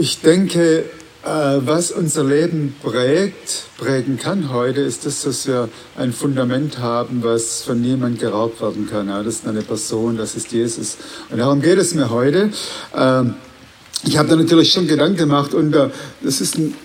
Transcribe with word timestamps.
Ich 0.00 0.20
denke, 0.20 0.84
äh, 1.24 1.28
was 1.58 1.90
unser 1.90 2.22
Leben 2.22 2.72
prägt, 2.80 3.64
prägen 3.78 4.16
kann 4.16 4.52
heute, 4.52 4.80
ist 4.80 5.04
das, 5.04 5.22
dass 5.22 5.48
wir 5.48 5.68
ein 5.96 6.12
Fundament 6.12 6.78
haben, 6.78 7.24
was 7.24 7.64
von 7.64 7.80
niemand 7.80 8.20
geraubt 8.20 8.60
werden 8.60 8.88
kann. 8.88 9.08
Das 9.08 9.26
ist 9.26 9.48
eine 9.48 9.62
Person, 9.62 10.16
das 10.16 10.36
ist 10.36 10.52
Jesus. 10.52 10.98
Und 11.30 11.38
darum 11.38 11.60
geht 11.60 11.78
es 11.78 11.94
mir 11.94 12.10
heute. 12.10 12.50
Ähm, 12.96 13.34
ich 14.04 14.16
habe 14.16 14.28
da 14.28 14.36
natürlich 14.36 14.72
schon 14.72 14.86
Gedanken 14.86 15.16
gemacht 15.16 15.52
und 15.52 15.74
äh, 15.74 15.88
das 16.22 16.40
ist 16.40 16.58
ein 16.58 16.76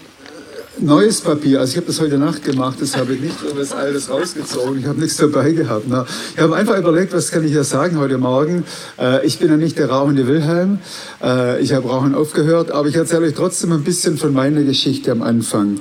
neues 0.80 1.22
Papier. 1.22 1.60
Also 1.60 1.72
ich 1.72 1.78
habe 1.78 1.88
das 1.88 2.02
heute 2.02 2.18
Nacht 2.18 2.44
gemacht, 2.44 2.78
das 2.82 2.98
habe 2.98 3.14
ich 3.14 3.22
nicht 3.22 3.36
das 3.56 3.72
alles 3.72 4.10
rausgezogen. 4.10 4.80
Ich 4.80 4.86
habe 4.86 5.00
nichts 5.00 5.18
dabei 5.18 5.52
gehabt. 5.52 5.88
Ne? 5.88 6.06
Ich 6.36 6.42
habe 6.42 6.56
einfach 6.56 6.78
überlegt, 6.78 7.14
was 7.14 7.32
kann 7.32 7.44
ich 7.44 7.52
hier 7.52 7.64
sagen 7.64 7.98
heute 7.98 8.18
Morgen. 8.18 8.64
Äh, 9.00 9.26
ich 9.26 9.40
bin 9.40 9.50
ja 9.50 9.58
nicht 9.58 9.78
der 9.78 9.90
rauchende 9.90 10.28
Wilhelm. 10.28 10.80
Äh, 11.22 11.62
ich 11.62 11.74
habe 11.74 11.88
Rauchen 11.88 12.16
aufgehört, 12.16 12.72
aber 12.72 12.88
ich 12.88 12.96
erzähle 12.96 13.28
euch 13.28 13.34
trotzdem 13.34 13.72
ein 13.72 13.84
bisschen 13.84 14.18
von 14.18 14.34
meiner 14.34 14.64
Geschichte 14.64 15.12
am 15.12 15.22
Anfang. 15.22 15.80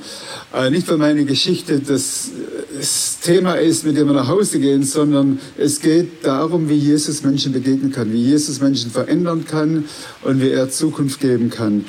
Äh, 0.55 0.70
nicht 0.70 0.87
von 0.87 0.98
meiner 0.98 1.25
Geschichte, 1.25 1.81
dass 1.81 2.31
das 2.77 3.20
Thema 3.20 3.55
ist, 3.55 3.84
mit 3.84 3.97
dem 3.97 4.09
wir 4.09 4.15
nach 4.15 4.29
Hause 4.29 4.59
gehen, 4.59 4.83
sondern 4.83 5.41
es 5.56 5.81
geht 5.81 6.25
darum, 6.25 6.69
wie 6.69 6.77
Jesus 6.77 7.23
Menschen 7.23 7.53
begegnen 7.53 7.93
kann, 7.93 8.12
wie 8.12 8.23
Jesus 8.23 8.61
Menschen 8.61 8.91
verändern 8.91 9.45
kann 9.47 9.84
und 10.23 10.41
wie 10.41 10.51
er 10.51 10.70
Zukunft 10.70 11.20
geben 11.20 11.48
kann. 11.48 11.84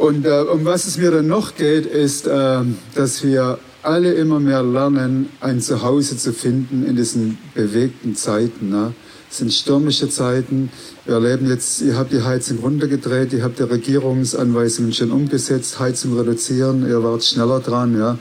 Und 0.00 0.24
äh, 0.24 0.30
um 0.30 0.64
was 0.64 0.86
es 0.86 0.96
mir 0.96 1.10
dann 1.10 1.26
noch 1.26 1.56
geht, 1.56 1.84
ist, 1.84 2.26
äh, 2.26 2.62
dass 2.94 3.22
wir 3.22 3.58
alle 3.82 4.14
immer 4.14 4.40
mehr 4.40 4.62
lernen, 4.62 5.28
ein 5.40 5.60
Zuhause 5.60 6.16
zu 6.16 6.32
finden 6.32 6.86
in 6.86 6.96
diesen 6.96 7.36
bewegten 7.54 8.16
Zeiten. 8.16 8.70
Ne? 8.70 8.94
Es 9.30 9.36
sind 9.36 9.52
stürmische 9.52 10.08
Zeiten. 10.08 10.70
Wir 11.04 11.16
erleben 11.16 11.50
jetzt, 11.50 11.82
ihr 11.82 11.98
habt 11.98 12.14
die 12.14 12.22
Heizung 12.22 12.60
runtergedreht, 12.60 13.34
ihr 13.34 13.44
habt 13.44 13.58
die 13.58 13.64
Regierungsanweisungen 13.64 14.94
schon 14.94 15.12
umgesetzt, 15.12 15.78
Heizung 15.78 16.16
reduzieren, 16.18 16.88
ihr 16.88 17.02
wart 17.02 17.22
schneller 17.22 17.60
dran. 17.60 17.94
Ja? 17.98 18.16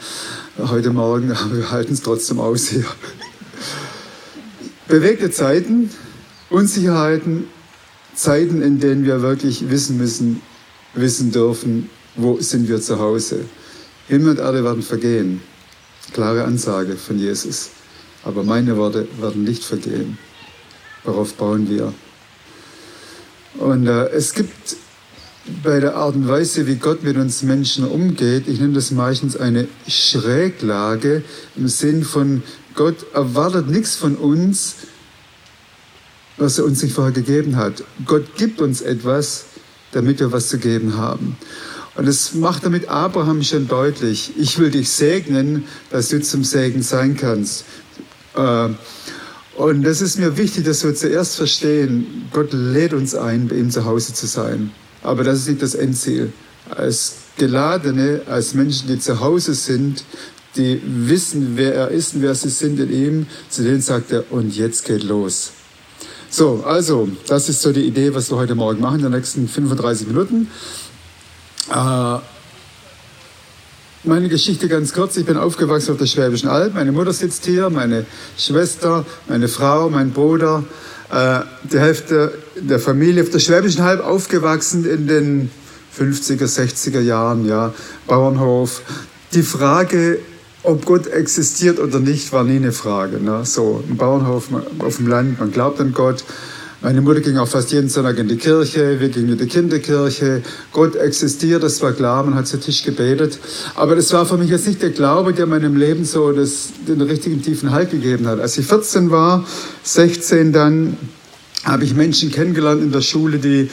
Heute 0.57 0.91
Morgen, 0.91 1.31
aber 1.31 1.55
wir 1.55 1.71
halten 1.71 1.93
es 1.93 2.01
trotzdem 2.01 2.41
aus 2.41 2.67
hier. 2.67 2.83
Bewegte 4.89 5.31
Zeiten, 5.31 5.89
Unsicherheiten, 6.49 7.45
Zeiten, 8.15 8.61
in 8.61 8.81
denen 8.81 9.05
wir 9.05 9.21
wirklich 9.21 9.69
wissen 9.69 9.97
müssen, 9.97 10.41
wissen 10.93 11.31
dürfen, 11.31 11.89
wo 12.15 12.39
sind 12.39 12.67
wir 12.67 12.81
zu 12.81 12.99
Hause. 12.99 13.45
Himmel 14.07 14.31
und 14.31 14.39
Erde 14.39 14.63
werden 14.63 14.83
vergehen. 14.83 15.41
Klare 16.13 16.43
Ansage 16.43 16.95
von 16.95 17.19
Jesus. 17.19 17.69
Aber 18.23 18.43
meine 18.43 18.75
Worte 18.77 19.07
werden 19.19 19.43
nicht 19.43 19.63
vergehen. 19.63 20.17
Worauf 21.03 21.33
bauen 21.35 21.69
wir? 21.69 21.93
Und 23.57 23.87
äh, 23.87 24.09
es 24.09 24.33
gibt 24.33 24.77
bei 25.63 25.79
der 25.79 25.95
Art 25.95 26.15
und 26.15 26.27
Weise, 26.27 26.67
wie 26.67 26.75
Gott 26.75 27.03
mit 27.03 27.17
uns 27.17 27.41
Menschen 27.41 27.85
umgeht, 27.85 28.47
ich 28.47 28.59
nenne 28.59 28.73
das 28.73 28.91
meistens 28.91 29.35
eine 29.35 29.67
Schräglage 29.87 31.23
im 31.55 31.67
Sinn 31.67 32.03
von, 32.03 32.43
Gott 32.75 33.05
erwartet 33.13 33.67
nichts 33.67 33.95
von 33.95 34.15
uns, 34.15 34.75
was 36.37 36.57
er 36.57 36.65
uns 36.65 36.81
nicht 36.83 36.93
vorher 36.93 37.13
gegeben 37.13 37.55
hat. 37.55 37.83
Gott 38.05 38.35
gibt 38.37 38.61
uns 38.61 38.81
etwas, 38.81 39.45
damit 39.91 40.19
wir 40.19 40.31
was 40.31 40.49
zu 40.49 40.57
geben 40.57 40.97
haben. 40.97 41.37
Und 41.95 42.07
es 42.07 42.33
macht 42.33 42.65
damit 42.65 42.87
Abraham 42.87 43.43
schon 43.43 43.67
deutlich, 43.67 44.31
ich 44.37 44.57
will 44.59 44.71
dich 44.71 44.89
segnen, 44.89 45.65
dass 45.89 46.09
du 46.09 46.21
zum 46.21 46.43
Segen 46.43 46.81
sein 46.81 47.17
kannst. 47.17 47.65
Äh, 48.35 48.69
und 49.57 49.83
das 49.83 49.99
ist 49.99 50.17
mir 50.17 50.37
wichtig, 50.37 50.63
dass 50.63 50.83
wir 50.85 50.95
zuerst 50.95 51.35
verstehen, 51.35 52.29
Gott 52.31 52.53
lädt 52.53 52.93
uns 52.93 53.15
ein, 53.15 53.49
bei 53.49 53.55
ihm 53.55 53.69
zu 53.69 53.83
Hause 53.83 54.13
zu 54.13 54.27
sein. 54.27 54.71
Aber 55.03 55.25
das 55.25 55.39
ist 55.39 55.49
nicht 55.49 55.61
das 55.61 55.75
Endziel. 55.75 56.31
Als 56.69 57.15
Geladene, 57.37 58.21
als 58.27 58.53
Menschen, 58.53 58.87
die 58.87 58.99
zu 58.99 59.19
Hause 59.19 59.53
sind, 59.53 60.05
die 60.55 60.81
wissen, 60.85 61.53
wer 61.55 61.73
er 61.73 61.89
ist 61.89 62.15
und 62.15 62.21
wer 62.21 62.35
sie 62.35 62.49
sind 62.49 62.79
in 62.79 62.91
ihm, 62.91 63.27
zu 63.49 63.63
denen 63.63 63.81
sagt 63.81 64.11
er, 64.11 64.31
und 64.31 64.55
jetzt 64.55 64.85
geht 64.85 65.03
los. 65.03 65.51
So, 66.31 66.63
also, 66.63 67.09
das 67.27 67.49
ist 67.49 67.61
so 67.61 67.71
die 67.71 67.81
Idee, 67.81 68.13
was 68.13 68.29
wir 68.29 68.37
heute 68.37 68.53
Morgen 68.53 68.81
machen, 68.81 68.97
in 68.97 69.03
den 69.03 69.13
nächsten 69.13 69.47
35 69.47 70.07
Minuten. 70.07 70.47
Äh, 71.73 72.17
meine 74.03 74.29
Geschichte 74.29 74.67
ganz 74.67 74.93
kurz. 74.93 75.17
Ich 75.17 75.25
bin 75.25 75.37
aufgewachsen 75.37 75.91
auf 75.91 75.97
der 75.97 76.05
Schwäbischen 76.05 76.47
Alb. 76.47 76.75
Meine 76.75 76.91
Mutter 76.91 77.13
sitzt 77.13 77.45
hier, 77.45 77.71
meine 77.71 78.05
Schwester, 78.37 79.05
meine 79.27 79.47
Frau, 79.47 79.89
mein 79.89 80.11
Bruder. 80.11 80.63
Äh, 81.11 81.39
die 81.63 81.79
Hälfte 81.79 82.31
der 82.55 82.79
Familie 82.79 83.23
auf 83.23 83.31
der 83.31 83.39
Schwäbischen 83.39 83.81
Alb 83.81 84.05
aufgewachsen 84.05 84.85
in 84.85 85.07
den 85.07 85.51
50er, 85.97 86.45
60er 86.45 87.01
Jahren, 87.01 87.47
ja, 87.47 87.73
Bauernhof. 88.05 88.83
Die 89.33 89.43
Frage, 89.43 90.19
ob 90.69 90.85
Gott 90.85 91.07
existiert 91.07 91.79
oder 91.79 91.99
nicht, 91.99 92.31
war 92.31 92.43
nie 92.43 92.57
eine 92.57 92.71
Frage. 92.71 93.19
Ne? 93.19 93.41
So, 93.43 93.83
im 93.89 93.97
Bauernhof 93.97 94.49
auf 94.79 94.97
dem 94.97 95.07
Land, 95.07 95.39
man 95.39 95.51
glaubt 95.51 95.79
an 95.81 95.93
Gott. 95.93 96.23
Meine 96.81 97.01
Mutter 97.01 97.19
ging 97.19 97.37
auch 97.37 97.47
fast 97.47 97.73
jeden 97.73 97.89
Sonntag 97.89 98.19
in 98.19 98.29
die 98.29 98.37
Kirche, 98.37 99.01
wir 99.01 99.09
gingen 99.09 99.29
in 99.29 99.37
die 99.37 99.47
Kinderkirche. 99.47 100.43
Gott 100.71 100.95
existiert, 100.95 101.61
das 101.61 101.81
war 101.81 101.91
klar, 101.91 102.23
man 102.23 102.35
hat 102.35 102.47
zu 102.47 102.57
Tisch 102.57 102.83
gebetet. 102.83 103.37
Aber 103.75 103.95
das 103.95 104.13
war 104.13 104.25
für 104.25 104.37
mich 104.37 104.49
jetzt 104.49 104.65
nicht 104.65 104.81
der 104.81 104.91
Glaube, 104.91 105.33
der 105.33 105.45
meinem 105.45 105.75
Leben 105.75 106.05
so 106.05 106.31
das, 106.31 106.69
den 106.87 107.01
richtigen 107.01 107.41
tiefen 107.41 107.71
Halt 107.71 107.91
gegeben 107.91 108.27
hat. 108.27 108.39
Als 108.39 108.57
ich 108.57 108.65
14 108.65 109.11
war, 109.11 109.45
16 109.83 110.53
dann, 110.53 110.95
habe 111.65 111.83
ich 111.83 111.93
Menschen 111.95 112.31
kennengelernt 112.31 112.81
in 112.81 112.93
der 112.93 113.01
Schule, 113.01 113.39
die 113.39 113.69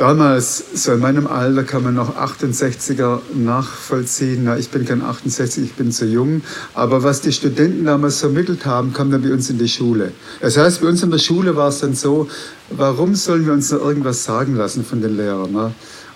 Damals, 0.00 0.64
so 0.72 0.92
in 0.92 1.00
meinem 1.00 1.26
Alter, 1.26 1.62
kann 1.62 1.82
man 1.82 1.92
noch 1.92 2.16
68er 2.16 3.18
nachvollziehen. 3.34 4.44
Na, 4.44 4.56
ich 4.56 4.70
bin 4.70 4.86
kein 4.86 5.02
68, 5.02 5.62
ich 5.62 5.74
bin 5.74 5.92
zu 5.92 6.06
jung. 6.06 6.40
Aber 6.72 7.02
was 7.02 7.20
die 7.20 7.32
Studenten 7.32 7.84
damals 7.84 8.20
vermittelt 8.20 8.64
haben, 8.64 8.94
kam 8.94 9.10
dann 9.10 9.20
bei 9.20 9.30
uns 9.30 9.50
in 9.50 9.58
die 9.58 9.68
Schule. 9.68 10.12
Das 10.40 10.56
heißt, 10.56 10.80
bei 10.80 10.88
uns 10.88 11.02
in 11.02 11.10
der 11.10 11.18
Schule 11.18 11.54
war 11.54 11.68
es 11.68 11.80
dann 11.80 11.94
so, 11.94 12.28
warum 12.70 13.14
sollen 13.14 13.44
wir 13.44 13.52
uns 13.52 13.70
noch 13.72 13.80
irgendwas 13.80 14.24
sagen 14.24 14.56
lassen 14.56 14.86
von 14.86 15.02
den 15.02 15.18
Lehrern? 15.18 15.50
Na? 15.52 15.72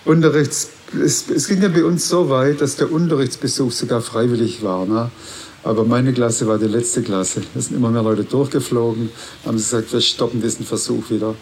Unterrichts, 0.07 0.71
es, 0.99 1.29
es, 1.29 1.47
ging 1.47 1.61
ja 1.61 1.69
bei 1.69 1.85
uns 1.85 2.09
so 2.09 2.31
weit, 2.31 2.63
dass 2.63 2.77
der 2.77 2.91
Unterrichtsbesuch 2.91 3.71
sogar 3.71 4.01
freiwillig 4.01 4.63
war. 4.63 4.87
Na? 4.89 5.11
Aber 5.63 5.85
meine 5.85 6.15
Klasse 6.15 6.47
war 6.47 6.57
die 6.57 6.69
letzte 6.69 7.03
Klasse. 7.03 7.43
Da 7.53 7.61
sind 7.61 7.77
immer 7.77 7.91
mehr 7.91 8.03
Leute 8.03 8.25
durchgeflogen, 8.25 9.11
haben 9.45 9.59
gesagt, 9.59 9.93
wir 9.93 10.01
stoppen 10.01 10.41
diesen 10.41 10.65
Versuch 10.65 11.11
wieder. 11.11 11.35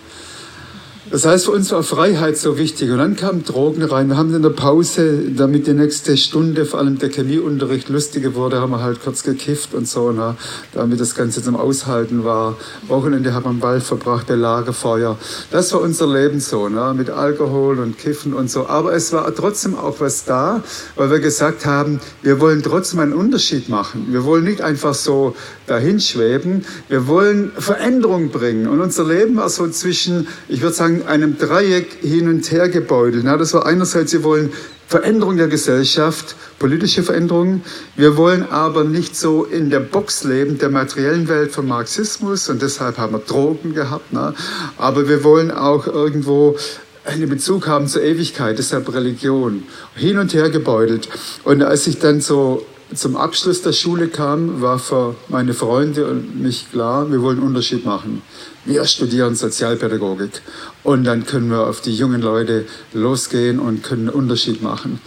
Das 1.11 1.27
heißt, 1.27 1.47
für 1.47 1.51
uns 1.51 1.73
war 1.73 1.83
Freiheit 1.83 2.37
so 2.37 2.59
wichtig. 2.59 2.91
Und 2.91 2.99
dann 2.99 3.17
kamen 3.17 3.45
Drogen 3.45 3.83
rein. 3.83 4.09
Wir 4.09 4.17
haben 4.17 4.33
in 4.35 4.43
der 4.43 4.51
Pause, 4.51 5.31
damit 5.37 5.67
die 5.67 5.73
nächste 5.73 6.17
Stunde, 6.17 6.65
vor 6.65 6.79
allem 6.79 6.99
der 6.99 7.11
Chemieunterricht, 7.11 7.89
lustiger 7.89 8.37
wurde, 8.37 8.61
haben 8.61 8.71
wir 8.71 8.83
halt 8.83 9.03
kurz 9.03 9.25
gekifft 9.25 9.75
und 9.75 9.89
so, 9.89 10.13
na, 10.13 10.37
damit 10.73 11.01
das 11.01 11.17
Ganze 11.17 11.43
zum 11.43 11.57
Aushalten 11.57 12.23
war. 12.25 12.57
Wochenende 12.87 13.35
haben 13.35 13.45
wir 13.47 13.51
im 13.51 13.63
Wald 13.63 13.83
verbracht, 13.83 14.29
bei 14.29 14.37
Lagerfeuer. 14.37 15.19
Das 15.51 15.73
war 15.73 15.81
unser 15.81 16.07
Leben 16.07 16.39
so, 16.39 16.69
na, 16.69 16.95
mit 16.95 17.11
Alkohol 17.11 17.81
und 17.81 17.99
Kiffen 17.99 18.33
und 18.33 18.49
so. 18.49 18.69
Aber 18.69 18.95
es 18.95 19.13
war 19.13 19.35
trotzdem 19.35 19.77
auch 19.77 19.99
was 19.99 20.25
da, 20.25 20.63
weil 20.95 21.11
wir 21.11 21.19
gesagt 21.19 21.67
haben, 21.67 21.99
wir 22.23 22.39
wollen 22.39 22.63
trotzdem 22.63 23.01
einen 23.01 23.13
Unterschied 23.13 23.69
machen. 23.69 24.07
Wir 24.11 24.25
wollen 24.25 24.45
nicht 24.45 24.61
einfach 24.61 24.95
so 24.95 25.35
dahin 25.73 26.01
schweben. 26.01 26.65
Wir 26.89 27.07
wollen 27.07 27.51
Veränderung 27.57 28.29
bringen. 28.29 28.69
Und 28.69 28.81
unser 28.81 29.05
Leben 29.05 29.37
war 29.37 29.49
so 29.49 29.69
zwischen, 29.69 30.29
ich 30.49 30.61
würde 30.61 30.75
sagen, 30.75 31.03
einem 31.07 31.39
Dreieck 31.39 31.99
hin 32.03 32.29
und 32.29 32.51
her 32.53 32.69
gebeutelt. 32.69 33.25
Ja, 33.25 33.37
das 33.37 33.55
war 33.55 33.65
einerseits, 33.65 34.13
wir 34.13 34.23
wollen 34.23 34.53
Veränderung 34.87 35.39
der 35.39 35.49
Gesellschaft, 35.49 36.37
politische 36.59 37.03
Veränderung. 37.03 37.63
Wir 37.97 38.19
wollen 38.19 38.43
aber 38.43 38.85
nicht 38.85 39.17
so 39.17 39.45
in 39.45 39.71
der 39.71 39.81
Box 39.81 40.25
leben, 40.25 40.59
der 40.59 40.69
materiellen 40.69 41.29
Welt 41.29 41.53
vom 41.53 41.69
Marxismus 41.69 42.51
und 42.51 42.61
deshalb 42.61 42.99
haben 42.99 43.15
wir 43.15 43.21
Drogen 43.21 43.73
gehabt. 43.73 44.13
Ne? 44.13 44.35
Aber 44.77 45.09
wir 45.09 45.25
wollen 45.25 45.51
auch 45.51 45.87
irgendwo 45.87 46.57
einen 47.05 47.29
Bezug 47.31 47.67
haben 47.67 47.87
zur 47.87 48.03
Ewigkeit, 48.03 48.59
deshalb 48.59 48.93
Religion. 48.93 49.63
Hin 49.95 50.19
und 50.19 50.35
her 50.35 50.51
gebeutelt. 50.51 51.09
Und 51.45 51.63
als 51.63 51.87
ich 51.87 51.99
dann 51.99 52.21
so 52.21 52.67
zum 52.95 53.17
Abschluss 53.17 53.63
der 53.63 53.73
Schule 53.73 54.09
kam, 54.09 54.61
war 54.61 54.79
für 54.79 55.15
meine 55.29 55.55
Freunde 55.55 56.07
und 56.07 56.41
mich 56.41 56.71
klar, 56.71 57.11
wir 57.11 57.23
wollen 57.23 57.39
einen 57.39 57.47
Unterschied 57.47 57.85
machen. 57.85 58.23
Wir 58.65 58.85
studieren 58.85 59.35
Sozialpädagogik 59.35 60.43
und 60.85 61.05
dann 61.05 61.27
können 61.27 61.51
wir 61.51 61.67
auf 61.67 61.81
die 61.81 61.95
jungen 61.95 62.23
Leute 62.23 62.67
losgehen 62.93 63.59
und 63.59 63.83
können 63.83 64.09
einen 64.09 64.17
Unterschied 64.17 64.63
machen. 64.63 65.01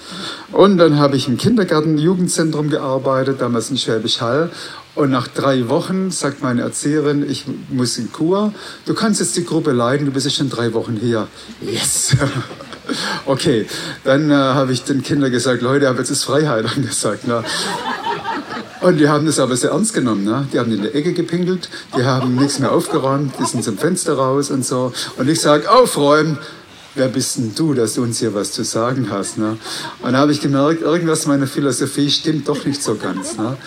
Und 0.51 0.77
dann 0.77 0.99
habe 0.99 1.15
ich 1.15 1.27
im 1.27 1.37
Kindergarten, 1.37 1.97
Jugendzentrum 1.97 2.69
gearbeitet, 2.69 3.41
damals 3.41 3.69
in 3.69 3.77
Schwäbisch 3.77 4.19
Hall. 4.19 4.51
Und 4.95 5.11
nach 5.11 5.27
drei 5.27 5.69
Wochen 5.69 6.11
sagt 6.11 6.41
meine 6.41 6.61
Erzieherin, 6.61 7.29
ich 7.29 7.45
muss 7.69 7.97
in 7.97 8.11
Kur. 8.11 8.53
Du 8.85 8.93
kannst 8.93 9.19
jetzt 9.19 9.35
die 9.35 9.45
Gruppe 9.45 9.71
leiten, 9.71 10.05
du 10.05 10.11
bist 10.11 10.25
ja 10.25 10.31
schon 10.31 10.49
drei 10.49 10.73
Wochen 10.73 10.97
hier. 10.97 11.27
Yes! 11.61 12.15
Okay, 13.25 13.65
dann 14.03 14.29
äh, 14.29 14.33
habe 14.33 14.71
ich 14.71 14.83
den 14.83 15.01
Kindern 15.01 15.31
gesagt, 15.31 15.61
Leute, 15.61 15.89
aber 15.89 15.99
jetzt 15.99 16.11
ist 16.11 16.23
Freiheit 16.23 16.65
angesagt. 16.75 17.27
Ne? 17.27 17.43
Und 18.81 18.97
die 18.97 19.07
haben 19.09 19.25
das 19.25 19.39
aber 19.39 19.55
sehr 19.55 19.71
ernst 19.71 19.93
genommen. 19.93 20.23
Ne? 20.23 20.47
Die 20.53 20.59
haben 20.59 20.71
in 20.71 20.83
der 20.83 20.93
Ecke 20.93 21.13
gepinkelt, 21.13 21.69
die 21.97 22.03
haben 22.03 22.35
nichts 22.35 22.59
mehr 22.59 22.71
aufgeräumt, 22.71 23.33
die 23.39 23.45
sind 23.45 23.63
zum 23.63 23.77
Fenster 23.77 24.13
raus 24.13 24.51
und 24.51 24.65
so. 24.65 24.93
Und 25.17 25.27
ich 25.29 25.41
sage, 25.41 25.71
aufräumen. 25.71 26.37
wer 26.93 27.07
bist 27.09 27.37
denn 27.37 27.53
du, 27.55 27.73
dass 27.73 27.95
du 27.95 28.03
uns 28.03 28.19
hier 28.19 28.33
was 28.33 28.51
zu 28.51 28.63
sagen 28.63 29.07
hast? 29.09 29.37
Ne? 29.37 29.57
Und 30.01 30.13
da 30.13 30.19
habe 30.19 30.31
ich 30.31 30.39
gemerkt, 30.39 30.81
irgendwas 30.81 31.25
meiner 31.25 31.47
Philosophie 31.47 32.09
stimmt 32.09 32.47
doch 32.47 32.63
nicht 32.65 32.81
so 32.81 32.95
ganz. 32.95 33.37
Ne? 33.37 33.57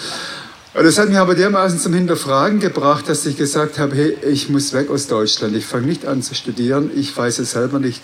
Das 0.75 0.99
hat 0.99 1.09
mich 1.09 1.19
aber 1.19 1.35
dermaßen 1.35 1.79
zum 1.79 1.95
Hinterfragen 1.95 2.61
gebracht, 2.61 3.09
dass 3.09 3.25
ich 3.27 3.37
gesagt 3.37 3.79
habe, 3.79 3.97
hey, 3.97 4.17
ich 4.31 4.49
muss 4.49 4.73
weg 4.75 4.91
aus 4.91 5.07
Deutschland. 5.07 5.57
Ich 5.57 5.65
fange 5.65 5.87
nicht 5.87 6.07
an 6.07 6.23
zu 6.23 6.35
studieren. 6.35 6.91
Ich 6.95 7.17
weiß 7.17 7.39
es 7.39 7.53
selber 7.53 7.81
nicht, 7.81 8.03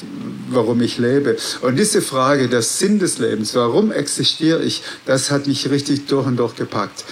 warum 0.48 0.80
ich 0.80 0.98
lebe. 0.98 1.36
Und 1.60 1.76
diese 1.76 2.00
Frage, 2.00 2.48
der 2.48 2.62
Sinn 2.62 2.98
des 2.98 3.18
Lebens, 3.18 3.54
warum 3.54 3.92
existiere 3.92 4.62
ich, 4.62 4.82
das 5.04 5.30
hat 5.30 5.46
mich 5.46 5.70
richtig 5.70 6.06
durch 6.06 6.26
und 6.26 6.36
durch 6.36 6.56
gepackt. 6.56 7.04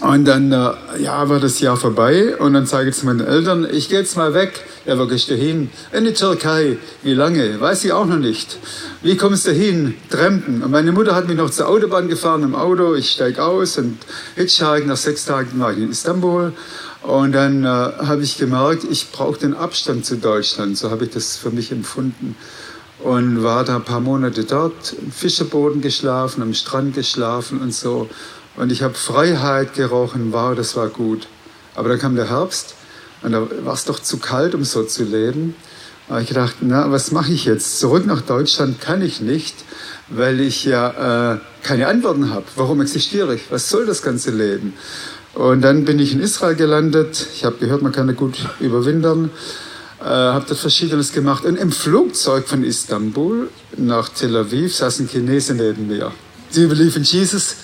Und 0.00 0.26
dann 0.26 0.52
äh, 0.52 0.72
ja, 0.98 1.26
war 1.28 1.40
das 1.40 1.60
Jahr 1.60 1.78
vorbei 1.78 2.36
und 2.36 2.52
dann 2.52 2.66
sage 2.66 2.90
ich 2.90 2.96
zu 2.96 3.06
meinen 3.06 3.26
Eltern, 3.26 3.66
ich 3.70 3.88
gehe 3.88 3.98
jetzt 3.98 4.16
mal 4.16 4.34
weg. 4.34 4.62
Ja, 4.84 4.98
wo 4.98 5.06
gehst 5.06 5.30
du 5.30 5.34
hin? 5.34 5.70
In 5.90 6.04
die 6.04 6.12
Türkei. 6.12 6.76
Wie 7.02 7.14
lange? 7.14 7.58
Weiß 7.60 7.82
ich 7.84 7.92
auch 7.92 8.04
noch 8.04 8.18
nicht. 8.18 8.58
Wie 9.02 9.16
kommst 9.16 9.46
du 9.46 9.52
hin? 9.52 9.94
Trampen. 10.10 10.62
Und 10.62 10.70
meine 10.70 10.92
Mutter 10.92 11.14
hat 11.14 11.28
mich 11.28 11.36
noch 11.38 11.48
zur 11.48 11.68
Autobahn 11.68 12.08
gefahren 12.08 12.42
im 12.42 12.54
Auto. 12.54 12.94
Ich 12.94 13.10
steige 13.10 13.42
aus 13.42 13.78
und 13.78 13.96
hitchhike. 14.34 14.86
Nach 14.86 14.98
sechs 14.98 15.24
Tagen 15.24 15.58
war 15.58 15.72
ich 15.72 15.78
in 15.78 15.90
Istanbul. 15.90 16.52
Und 17.02 17.32
dann 17.32 17.64
äh, 17.64 17.68
habe 17.68 18.22
ich 18.22 18.36
gemerkt, 18.36 18.84
ich 18.84 19.10
brauche 19.12 19.38
den 19.38 19.54
Abstand 19.54 20.04
zu 20.04 20.16
Deutschland. 20.16 20.76
So 20.76 20.90
habe 20.90 21.06
ich 21.06 21.10
das 21.10 21.38
für 21.38 21.50
mich 21.50 21.72
empfunden. 21.72 22.36
Und 23.02 23.42
war 23.42 23.64
da 23.64 23.76
ein 23.76 23.84
paar 23.84 24.00
Monate 24.00 24.44
dort, 24.44 24.94
im 25.00 25.10
Fischerboden 25.10 25.80
geschlafen, 25.80 26.42
am 26.42 26.52
Strand 26.52 26.94
geschlafen 26.94 27.60
und 27.60 27.72
so. 27.72 28.08
Und 28.56 28.72
ich 28.72 28.82
habe 28.82 28.94
Freiheit 28.94 29.74
gerochen, 29.74 30.32
wow, 30.32 30.54
das 30.54 30.76
war 30.76 30.88
gut. 30.88 31.28
Aber 31.74 31.90
dann 31.90 31.98
kam 31.98 32.16
der 32.16 32.30
Herbst 32.30 32.74
und 33.22 33.32
da 33.32 33.46
war 33.64 33.74
es 33.74 33.84
doch 33.84 34.00
zu 34.00 34.18
kalt, 34.18 34.54
um 34.54 34.64
so 34.64 34.82
zu 34.82 35.04
leben. 35.04 35.54
Da 36.08 36.14
habe 36.14 36.22
ich 36.22 36.28
gedacht, 36.28 36.56
na, 36.60 36.90
was 36.90 37.12
mache 37.12 37.32
ich 37.32 37.44
jetzt? 37.44 37.78
Zurück 37.80 38.06
nach 38.06 38.22
Deutschland 38.22 38.80
kann 38.80 39.02
ich 39.02 39.20
nicht, 39.20 39.56
weil 40.08 40.40
ich 40.40 40.64
ja 40.64 41.34
äh, 41.34 41.38
keine 41.62 41.88
Antworten 41.88 42.30
habe. 42.30 42.44
Warum 42.54 42.80
existiere 42.80 43.34
ich? 43.34 43.50
Was 43.50 43.68
soll 43.68 43.86
das 43.86 44.02
ganze 44.02 44.30
Leben? 44.30 44.74
Und 45.34 45.60
dann 45.60 45.84
bin 45.84 45.98
ich 45.98 46.12
in 46.12 46.20
Israel 46.20 46.54
gelandet. 46.54 47.26
Ich 47.34 47.44
habe 47.44 47.56
gehört, 47.56 47.82
man 47.82 47.92
kann 47.92 48.06
da 48.06 48.14
gut 48.14 48.38
überwintern. 48.60 49.30
Äh, 50.00 50.04
habe 50.04 50.46
dort 50.48 50.60
Verschiedenes 50.60 51.12
gemacht. 51.12 51.44
Und 51.44 51.56
im 51.56 51.72
Flugzeug 51.72 52.48
von 52.48 52.64
Istanbul 52.64 53.50
nach 53.76 54.08
Tel 54.08 54.36
Aviv 54.36 54.74
saß 54.74 55.00
ein 55.00 55.08
Chinese 55.08 55.54
neben 55.54 55.88
mir. 55.88 56.12
You 56.52 56.68
believe 56.68 56.96
in 56.96 57.02
Jesus? 57.02 57.56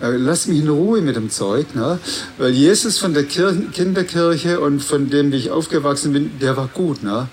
Äh, 0.00 0.16
lass 0.16 0.46
mich 0.46 0.58
in 0.58 0.68
Ruhe 0.68 1.00
mit 1.00 1.16
dem 1.16 1.30
Zeug, 1.30 1.74
ne? 1.74 1.98
weil 2.38 2.50
Jesus 2.50 2.98
von 2.98 3.14
der 3.14 3.24
Kirchen, 3.24 3.72
Kinderkirche 3.72 4.60
und 4.60 4.80
von 4.80 5.08
dem, 5.08 5.32
wie 5.32 5.36
ich 5.36 5.50
aufgewachsen 5.50 6.12
bin, 6.12 6.38
der 6.38 6.56
war 6.56 6.68
gut. 6.72 7.02
Ne? 7.02 7.28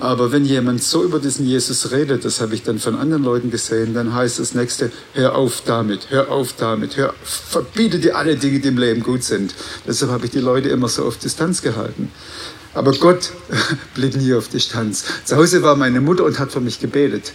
Aber 0.00 0.32
wenn 0.32 0.44
jemand 0.44 0.82
so 0.82 1.04
über 1.04 1.18
diesen 1.18 1.46
Jesus 1.46 1.90
redet, 1.90 2.24
das 2.24 2.40
habe 2.40 2.54
ich 2.54 2.62
dann 2.62 2.78
von 2.78 2.96
anderen 2.96 3.24
Leuten 3.24 3.50
gesehen, 3.50 3.94
dann 3.94 4.14
heißt 4.14 4.38
das 4.38 4.54
nächste, 4.54 4.90
hör 5.14 5.34
auf 5.34 5.62
damit, 5.64 6.10
hör 6.10 6.30
auf 6.30 6.52
damit, 6.52 6.96
hör, 6.96 7.14
verbiete 7.22 7.98
dir 7.98 8.16
alle 8.16 8.36
Dinge, 8.36 8.60
die 8.60 8.68
im 8.68 8.78
Leben 8.78 9.02
gut 9.02 9.22
sind. 9.22 9.54
Deshalb 9.86 10.10
habe 10.10 10.26
ich 10.26 10.32
die 10.32 10.40
Leute 10.40 10.68
immer 10.68 10.88
so 10.88 11.04
auf 11.04 11.18
Distanz 11.18 11.62
gehalten. 11.62 12.10
Aber 12.74 12.92
Gott 12.92 13.30
blieb 13.94 14.16
nie 14.16 14.34
auf 14.34 14.48
Distanz. 14.48 15.04
Zu 15.24 15.36
Hause 15.36 15.62
war 15.62 15.76
meine 15.76 16.00
Mutter 16.00 16.24
und 16.24 16.38
hat 16.38 16.52
für 16.52 16.60
mich 16.60 16.80
gebetet. 16.80 17.32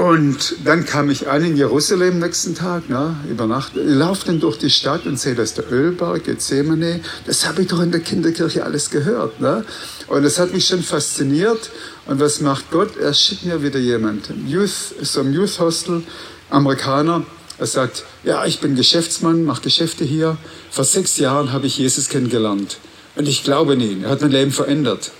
Und 0.00 0.54
dann 0.64 0.86
kam 0.86 1.10
ich 1.10 1.28
an 1.28 1.44
in 1.44 1.58
Jerusalem 1.58 2.20
nächsten 2.20 2.54
Tag, 2.54 2.88
ne, 2.88 3.16
über 3.28 3.46
Nacht. 3.46 3.72
Laufe 3.74 4.24
dann 4.24 4.40
durch 4.40 4.56
die 4.56 4.70
Stadt 4.70 5.04
und 5.04 5.20
sehe, 5.20 5.34
dass 5.34 5.52
der 5.52 5.70
Ölberg, 5.70 6.24
Gethsemane, 6.24 7.00
das 7.26 7.46
habe 7.46 7.60
ich 7.60 7.68
doch 7.68 7.82
in 7.82 7.90
der 7.90 8.00
Kinderkirche 8.00 8.64
alles 8.64 8.88
gehört. 8.88 9.42
Ne? 9.42 9.62
Und 10.06 10.22
das 10.22 10.38
hat 10.38 10.54
mich 10.54 10.66
schon 10.66 10.82
fasziniert. 10.82 11.70
Und 12.06 12.18
was 12.18 12.40
macht 12.40 12.70
Gott? 12.70 12.96
Er 12.96 13.12
schickt 13.12 13.44
mir 13.44 13.62
wieder 13.62 13.78
jemanden. 13.78 14.48
Youth, 14.48 14.94
so 15.02 15.20
ein 15.20 15.34
Youth 15.34 15.60
Hostel, 15.60 16.02
Amerikaner. 16.48 17.26
Er 17.58 17.66
sagt, 17.66 18.04
ja, 18.24 18.46
ich 18.46 18.60
bin 18.60 18.76
Geschäftsmann, 18.76 19.44
mache 19.44 19.60
Geschäfte 19.60 20.06
hier. 20.06 20.38
Vor 20.70 20.84
sechs 20.84 21.18
Jahren 21.18 21.52
habe 21.52 21.66
ich 21.66 21.76
Jesus 21.76 22.08
kennengelernt. 22.08 22.78
Und 23.16 23.28
ich 23.28 23.44
glaube 23.44 23.74
an 23.74 23.80
ihn. 23.82 24.04
Er 24.04 24.10
hat 24.12 24.22
mein 24.22 24.30
Leben 24.30 24.50
verändert 24.50 25.10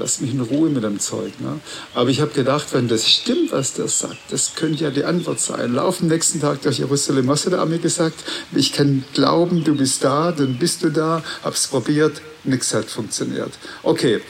lass 0.00 0.20
mich 0.20 0.32
in 0.32 0.40
Ruhe 0.40 0.70
mit 0.70 0.82
dem 0.82 0.98
Zeug. 0.98 1.40
Ne? 1.40 1.60
Aber 1.94 2.10
ich 2.10 2.20
habe 2.20 2.32
gedacht, 2.32 2.66
wenn 2.72 2.88
das 2.88 3.08
stimmt, 3.08 3.52
was 3.52 3.74
der 3.74 3.86
sagt, 3.86 4.18
das 4.30 4.54
könnte 4.56 4.84
ja 4.84 4.90
die 4.90 5.04
Antwort 5.04 5.38
sein. 5.38 5.74
Lauf 5.74 6.00
am 6.00 6.08
nächsten 6.08 6.40
Tag 6.40 6.62
durch 6.62 6.78
Jerusalem. 6.78 7.28
Was 7.28 7.46
hat 7.46 7.52
er 7.52 7.66
mir 7.66 7.78
gesagt? 7.78 8.24
Ich 8.52 8.72
kann 8.72 9.04
glauben, 9.14 9.62
du 9.62 9.76
bist 9.76 10.02
da, 10.02 10.32
dann 10.32 10.58
bist 10.58 10.82
du 10.82 10.90
da. 10.90 11.22
Hab's 11.44 11.68
probiert, 11.68 12.20
nichts 12.44 12.74
hat 12.74 12.86
funktioniert. 12.86 13.52
Okay. 13.82 14.20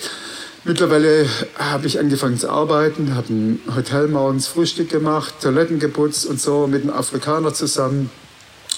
Mittlerweile 0.62 1.26
habe 1.56 1.86
ich 1.86 1.98
angefangen 1.98 2.38
zu 2.38 2.50
arbeiten, 2.50 3.14
habe 3.14 3.32
ein 3.32 3.60
Hotel 3.74 4.08
morgens 4.08 4.46
Frühstück 4.46 4.90
gemacht, 4.90 5.32
Toiletten 5.40 5.78
geputzt 5.78 6.26
und 6.26 6.38
so 6.38 6.66
mit 6.66 6.82
einem 6.82 6.92
Afrikaner 6.92 7.54
zusammen. 7.54 8.10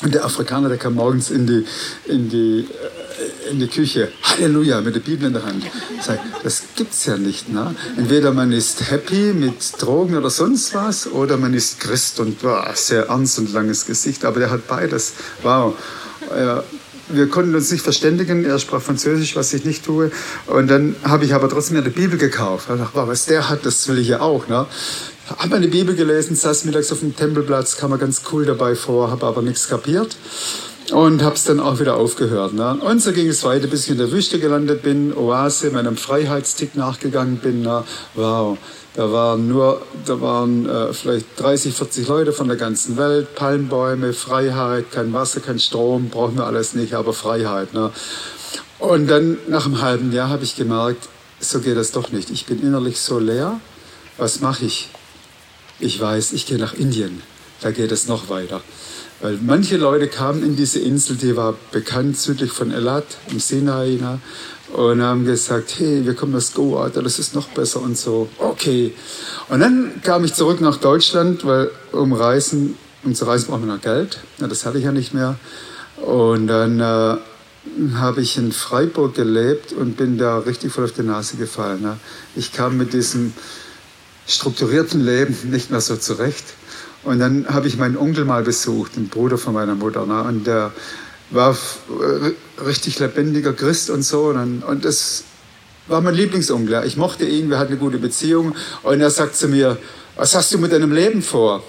Und 0.03 0.15
der 0.15 0.25
Afrikaner, 0.25 0.69
der 0.69 0.79
kam 0.79 0.94
morgens 0.94 1.31
in 1.31 1.47
die, 1.47 1.65
in 2.06 2.29
die 2.29 2.69
in 3.50 3.60
die 3.60 3.69
Küche, 3.69 4.12
Halleluja, 4.22 4.80
mit 4.80 4.94
der 4.94 5.00
Bibel 5.00 5.26
in 5.26 5.32
der 5.32 5.44
Hand. 5.44 5.64
Sag, 6.00 6.20
das 6.42 6.62
gibt's 6.76 7.06
ja 7.06 7.16
nicht. 7.16 7.48
Ne? 7.48 7.74
Entweder 7.96 8.32
man 8.32 8.52
ist 8.52 8.90
happy 8.90 9.32
mit 9.32 9.54
Drogen 9.78 10.16
oder 10.16 10.30
sonst 10.30 10.74
was, 10.74 11.06
oder 11.06 11.36
man 11.36 11.54
ist 11.54 11.80
Christ 11.80 12.20
und 12.20 12.40
boah, 12.40 12.70
sehr 12.74 13.06
ernst 13.08 13.38
und 13.38 13.52
langes 13.52 13.86
Gesicht. 13.86 14.24
Aber 14.24 14.40
der 14.40 14.50
hat 14.50 14.66
beides. 14.69 15.12
Wow. 15.42 15.74
Wir 17.08 17.28
konnten 17.28 17.54
uns 17.54 17.70
nicht 17.70 17.82
verständigen. 17.82 18.44
Er 18.44 18.58
sprach 18.58 18.80
Französisch, 18.80 19.36
was 19.36 19.52
ich 19.52 19.64
nicht 19.64 19.84
tue. 19.84 20.10
Und 20.46 20.69
dann 20.69 20.96
habe 21.04 21.24
ich 21.24 21.34
aber 21.34 21.48
trotzdem 21.48 21.76
eine 21.76 21.90
Bibel 21.90 22.19
gekauft. 22.19 22.69
Ich 22.70 22.78
dachte, 22.78 22.90
wow, 22.94 23.08
was 23.08 23.26
der 23.26 23.48
hat, 23.48 23.66
das 23.66 23.86
will 23.88 23.98
ich 23.98 24.08
ja 24.08 24.20
auch. 24.20 24.48
Ne? 24.48 24.66
Habe 25.38 25.56
eine 25.56 25.69
Bibel 25.69 25.94
gelesen, 25.94 26.36
saß 26.36 26.64
mittags 26.64 26.90
auf 26.92 27.00
dem 27.00 27.14
Tempelplatz, 27.14 27.76
kam 27.76 27.90
mir 27.90 27.98
ganz 27.98 28.22
cool 28.32 28.44
dabei 28.44 28.74
vor, 28.74 29.10
habe 29.10 29.26
aber 29.26 29.42
nichts 29.42 29.69
kapiert 29.69 30.16
und 30.90 31.23
habe 31.23 31.37
es 31.37 31.44
dann 31.44 31.61
auch 31.61 31.79
wieder 31.79 31.96
aufgehört. 31.96 32.55
Ne? 32.55 32.75
Und 32.75 33.00
so 33.00 33.12
ging 33.12 33.29
es 33.29 33.44
weiter, 33.44 33.67
bis 33.67 33.84
ich 33.84 33.90
in 33.90 33.99
der 33.99 34.11
Wüste 34.11 34.38
gelandet 34.38 34.82
bin, 34.82 35.17
Oase, 35.17 35.70
meinem 35.70 35.96
Freiheitstick 35.96 36.75
nachgegangen 36.75 37.37
bin. 37.37 37.62
Ne? 37.62 37.84
Wow, 38.14 38.58
da 38.94 39.12
waren 39.12 39.49
nur, 39.49 39.82
da 40.05 40.20
waren 40.20 40.69
äh, 40.69 40.93
vielleicht 40.93 41.26
30, 41.40 41.75
40 41.75 42.08
Leute 42.08 42.32
von 42.32 42.49
der 42.49 42.56
ganzen 42.56 42.96
Welt, 42.96 43.34
Palmbäume, 43.34 44.12
Freiheit, 44.12 44.90
kein 44.90 45.12
Wasser, 45.12 45.40
kein 45.40 45.58
Strom, 45.58 46.08
brauchen 46.08 46.37
wir 46.37 46.46
alles 46.46 46.75
nicht, 46.75 46.94
aber 46.94 47.12
Freiheit. 47.12 47.73
Ne? 47.73 47.90
Und 48.79 49.06
dann 49.06 49.38
nach 49.49 49.64
einem 49.64 49.81
halben 49.81 50.12
Jahr 50.12 50.29
habe 50.29 50.44
ich 50.44 50.56
gemerkt, 50.56 51.08
so 51.38 51.61
geht 51.61 51.76
das 51.76 51.93
doch 51.93 52.12
nicht. 52.12 52.31
Ich 52.31 52.46
bin 52.46 52.61
innerlich 52.62 53.00
so 53.00 53.19
leer. 53.19 53.61
Was 54.19 54.40
mache 54.40 54.64
ich? 54.64 54.90
Ich 55.81 56.01
weiß, 56.01 56.32
ich 56.32 56.46
gehe 56.46 56.58
nach 56.58 56.74
Indien. 56.74 57.22
Da 57.60 57.70
geht 57.70 57.93
es 57.93 58.08
noch 58.08 58.29
weiter. 58.29 58.60
Weil 59.22 59.38
manche 59.41 59.76
Leute 59.76 60.08
kamen 60.08 60.43
in 60.43 60.56
diese 60.56 60.81
Insel, 60.81 61.17
die 61.17 61.36
war 61.36 61.55
bekannt 61.70 62.19
südlich 62.19 62.50
von 62.50 62.72
Elat, 62.72 63.06
im 63.31 63.38
Sinai, 63.38 63.98
ne? 64.00 64.19
und 64.72 65.00
haben 65.02 65.24
gesagt, 65.24 65.74
hey, 65.79 66.05
wir 66.05 66.14
kommen 66.14 66.34
aus 66.34 66.55
Goa, 66.55 66.88
das 66.88 67.19
ist 67.19 67.34
noch 67.34 67.48
besser 67.48 67.81
und 67.81 67.96
so. 67.96 68.29
Okay. 68.38 68.93
Und 69.48 69.60
dann 69.60 70.00
kam 70.02 70.24
ich 70.24 70.34
zurück 70.34 70.60
nach 70.60 70.79
Deutschland, 70.79 71.44
weil 71.44 71.70
um 71.93 72.12
Reisen, 72.12 72.76
um 73.05 73.14
zu 73.14 73.24
reisen 73.26 73.48
braucht 73.48 73.60
man 73.60 73.69
noch 73.69 73.81
Geld. 73.81 74.19
Ja, 74.38 74.48
das 74.48 74.67
hatte 74.67 74.79
ich 74.79 74.84
ja 74.84 74.93
nicht 74.93 75.14
mehr. 75.14 75.36
Und 75.98 76.48
dann 76.48 76.81
äh, 76.81 77.17
habe 77.94 78.22
ich 78.22 78.36
in 78.38 78.50
Freiburg 78.50 79.14
gelebt 79.14 79.72
und 79.72 79.96
bin 79.96 80.19
da 80.19 80.38
richtig 80.38 80.72
voll 80.72 80.84
auf 80.84 80.93
die 80.93 81.02
Nase 81.02 81.36
gefallen. 81.36 81.82
Ne? 81.82 81.96
Ich 82.34 82.52
kam 82.52 82.76
mit 82.76 82.93
diesem 82.93 83.34
strukturierten 84.26 85.05
Leben 85.05 85.36
nicht 85.44 85.70
mehr 85.70 85.81
so 85.81 85.96
zurecht. 85.96 86.44
Und 87.05 87.19
dann 87.19 87.47
habe 87.49 87.67
ich 87.67 87.77
meinen 87.77 87.97
Onkel 87.97 88.25
mal 88.25 88.43
besucht, 88.43 88.97
den 88.97 89.09
Bruder 89.09 89.39
von 89.39 89.55
meiner 89.55 89.75
Mutter. 89.75 90.06
Ne? 90.06 90.23
Und 90.23 90.47
der 90.47 90.73
war 91.31 91.56
richtig 92.65 92.99
lebendiger 92.99 93.53
Christ 93.53 93.91
und 93.91 94.03
so. 94.03 94.27
Und, 94.27 94.63
und 94.63 94.85
das 94.85 95.25
war 95.89 96.01
mein 96.01 96.15
Lieblingsonkel. 96.15 96.85
Ich 96.87 96.97
mochte 96.97 97.25
ihn, 97.25 97.51
wir 97.51 97.59
hatten 97.59 97.73
eine 97.73 97.81
gute 97.81 97.99
Beziehung. 97.99 98.55
Und 98.82 99.01
er 99.01 99.11
sagt 99.11 99.37
zu 99.37 99.49
mir, 99.49 99.79
was 100.17 100.35
hast 100.35 100.53
du 100.53 100.59
mit 100.59 100.73
deinem 100.73 100.93
Leben 100.93 101.23
vor? 101.23 101.63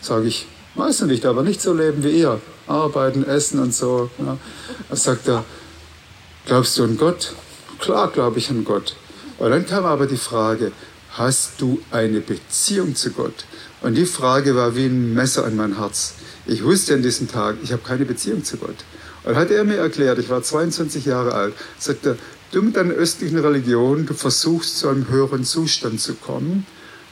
Sage 0.00 0.26
ich, 0.26 0.46
weiß 0.74 1.02
ich 1.02 1.06
nicht, 1.06 1.26
aber 1.26 1.42
nicht 1.42 1.60
so 1.60 1.72
leben 1.72 2.02
wie 2.02 2.18
ihr. 2.18 2.40
Arbeiten, 2.66 3.24
essen 3.24 3.60
und 3.60 3.74
so. 3.74 4.10
Ne? 4.18 4.38
Da 4.88 4.96
sagt 4.96 5.28
er, 5.28 5.44
glaubst 6.46 6.78
du 6.78 6.84
an 6.84 6.96
Gott? 6.96 7.34
Klar 7.78 8.10
glaube 8.10 8.38
ich 8.38 8.50
an 8.50 8.64
Gott. 8.64 8.96
Und 9.38 9.50
dann 9.50 9.66
kam 9.66 9.84
aber 9.84 10.06
die 10.06 10.16
Frage, 10.16 10.72
hast 11.10 11.60
du 11.60 11.80
eine 11.90 12.20
Beziehung 12.20 12.94
zu 12.94 13.10
Gott? 13.10 13.44
Und 13.82 13.94
die 13.94 14.06
Frage 14.06 14.54
war 14.54 14.76
wie 14.76 14.86
ein 14.86 15.12
Messer 15.12 15.44
an 15.44 15.56
mein 15.56 15.76
Herz. 15.76 16.14
Ich 16.46 16.62
wusste 16.62 16.94
an 16.94 17.02
diesem 17.02 17.28
Tag, 17.28 17.56
ich 17.62 17.72
habe 17.72 17.82
keine 17.82 18.04
Beziehung 18.04 18.44
zu 18.44 18.56
Gott. 18.56 18.76
Und 19.24 19.36
hat 19.36 19.50
er 19.50 19.64
mir 19.64 19.76
erklärt, 19.76 20.18
ich 20.18 20.28
war 20.28 20.42
22 20.42 21.04
Jahre 21.04 21.34
alt, 21.34 21.54
sagte, 21.78 22.16
du 22.52 22.62
mit 22.62 22.76
deiner 22.76 22.94
östlichen 22.94 23.38
Religion, 23.38 24.06
du 24.06 24.14
versuchst 24.14 24.78
zu 24.78 24.88
einem 24.88 25.08
höheren 25.08 25.44
Zustand 25.44 26.00
zu 26.00 26.14
kommen, 26.14 26.66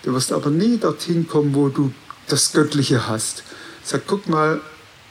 du 0.04 0.12
wirst 0.12 0.32
aber 0.32 0.50
nie 0.50 0.78
dorthin 0.78 1.26
kommen, 1.28 1.54
wo 1.54 1.68
du 1.68 1.92
das 2.28 2.52
Göttliche 2.52 3.08
hast. 3.08 3.42
Sag, 3.82 4.02
guck 4.06 4.28
mal, 4.28 4.60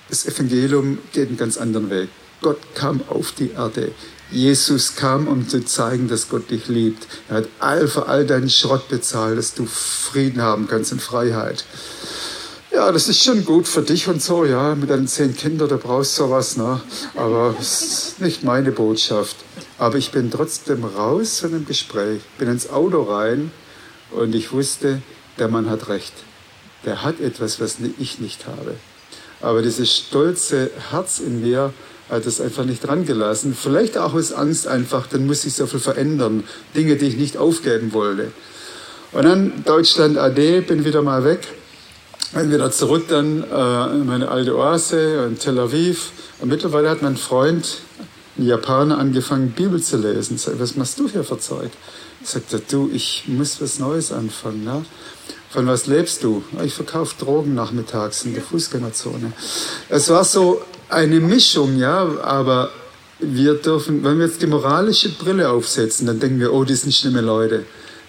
das 0.09 0.25
Evangelium 0.25 0.97
geht 1.11 1.27
einen 1.27 1.37
ganz 1.37 1.57
anderen 1.57 1.89
Weg. 1.89 2.09
Gott 2.41 2.59
kam 2.73 3.01
auf 3.09 3.33
die 3.33 3.51
Erde. 3.51 3.91
Jesus 4.31 4.95
kam, 4.95 5.27
um 5.27 5.47
zu 5.47 5.65
zeigen, 5.65 6.07
dass 6.07 6.29
Gott 6.29 6.51
dich 6.51 6.67
liebt. 6.67 7.07
Er 7.29 7.37
hat 7.37 7.47
all 7.59 7.87
für 7.87 8.07
all 8.07 8.25
deinen 8.25 8.49
Schrott 8.49 8.87
bezahlt, 8.87 9.37
dass 9.37 9.55
du 9.55 9.65
Frieden 9.65 10.41
haben 10.41 10.67
kannst 10.67 10.91
und 10.91 11.01
Freiheit. 11.01 11.65
Ja, 12.71 12.91
das 12.91 13.07
ist 13.07 13.23
schon 13.23 13.45
gut 13.45 13.67
für 13.67 13.81
dich 13.81 14.07
und 14.07 14.21
so, 14.21 14.45
ja, 14.45 14.75
mit 14.75 14.91
deinen 14.91 15.07
zehn 15.07 15.35
Kindern, 15.35 15.69
da 15.69 15.77
brauchst 15.77 16.19
du 16.19 16.23
sowas, 16.23 16.55
ne? 16.55 16.79
Aber 17.15 17.55
es 17.59 17.81
ist 17.81 18.21
nicht 18.21 18.43
meine 18.43 18.71
Botschaft. 18.71 19.37
Aber 19.79 19.97
ich 19.97 20.11
bin 20.11 20.29
trotzdem 20.29 20.83
raus 20.83 21.39
von 21.39 21.51
dem 21.51 21.65
Gespräch, 21.65 22.21
bin 22.37 22.47
ins 22.47 22.69
Auto 22.69 23.01
rein 23.01 23.51
und 24.11 24.35
ich 24.35 24.51
wusste, 24.51 25.01
der 25.39 25.47
Mann 25.47 25.67
hat 25.67 25.89
recht. 25.89 26.13
Der 26.85 27.03
hat 27.03 27.19
etwas, 27.19 27.59
was 27.59 27.77
ich 27.97 28.19
nicht 28.19 28.45
habe. 28.45 28.75
Aber 29.41 29.63
dieses 29.63 29.95
stolze 29.95 30.69
Herz 30.91 31.19
in 31.19 31.41
mir 31.41 31.73
hat 32.09 32.25
es 32.25 32.41
einfach 32.41 32.65
nicht 32.65 32.85
dran 32.85 33.05
gelassen. 33.05 33.55
Vielleicht 33.59 33.97
auch 33.97 34.13
aus 34.13 34.33
Angst 34.33 34.67
einfach, 34.67 35.07
dann 35.07 35.27
muss 35.27 35.43
sich 35.43 35.53
so 35.53 35.67
viel 35.67 35.79
verändern. 35.79 36.43
Dinge, 36.75 36.95
die 36.95 37.07
ich 37.07 37.17
nicht 37.17 37.37
aufgeben 37.37 37.93
wollte. 37.93 38.31
Und 39.11 39.23
dann 39.23 39.63
Deutschland 39.65 40.17
AD, 40.17 40.61
bin 40.61 40.85
wieder 40.85 41.01
mal 41.01 41.23
weg 41.23 41.47
bin 42.33 42.51
wieder 42.51 42.71
zurück 42.71 43.05
dann 43.07 43.43
äh, 43.43 43.95
in 43.95 44.05
meine 44.05 44.29
alte 44.29 44.55
Oase 44.55 45.25
in 45.27 45.39
Tel 45.39 45.59
Aviv. 45.59 46.11
Und 46.39 46.49
mittlerweile 46.49 46.89
hat 46.89 47.01
mein 47.01 47.17
Freund, 47.17 47.79
ein 48.37 48.45
Japaner, 48.45 48.97
angefangen, 48.97 49.51
Bibel 49.51 49.81
zu 49.81 49.97
lesen. 49.97 50.35
Ich 50.35 50.43
sage, 50.43 50.59
was 50.59 50.75
machst 50.75 50.99
du 50.99 51.09
hier 51.09 51.23
für 51.23 51.39
Zeug? 51.39 51.71
Sagt 52.23 52.53
er, 52.53 52.59
du, 52.59 52.89
ich 52.93 53.23
muss 53.27 53.61
was 53.61 53.79
Neues 53.79 54.11
anfangen. 54.11 54.63
Ne? 54.63 54.85
Von 55.49 55.65
was 55.65 55.87
lebst 55.87 56.23
du? 56.23 56.43
Ich 56.63 56.73
verkaufe 56.73 57.15
Drogen 57.17 57.55
nachmittags 57.55 58.23
in 58.23 58.35
der 58.35 58.43
Fußgängerzone. 58.43 59.33
Es 59.89 60.09
war 60.09 60.23
so 60.23 60.61
eine 60.89 61.19
Mischung, 61.19 61.77
ja, 61.77 62.07
aber 62.21 62.71
wir 63.19 63.55
dürfen, 63.55 64.03
wenn 64.03 64.17
wir 64.17 64.25
jetzt 64.25 64.41
die 64.41 64.47
moralische 64.47 65.09
Brille 65.09 65.49
aufsetzen, 65.49 66.07
dann 66.07 66.19
denken 66.19 66.39
wir, 66.39 66.53
oh, 66.53 66.63
die 66.63 66.75
sind 66.75 66.93
schlimme 66.93 67.21
Leute. 67.21 67.65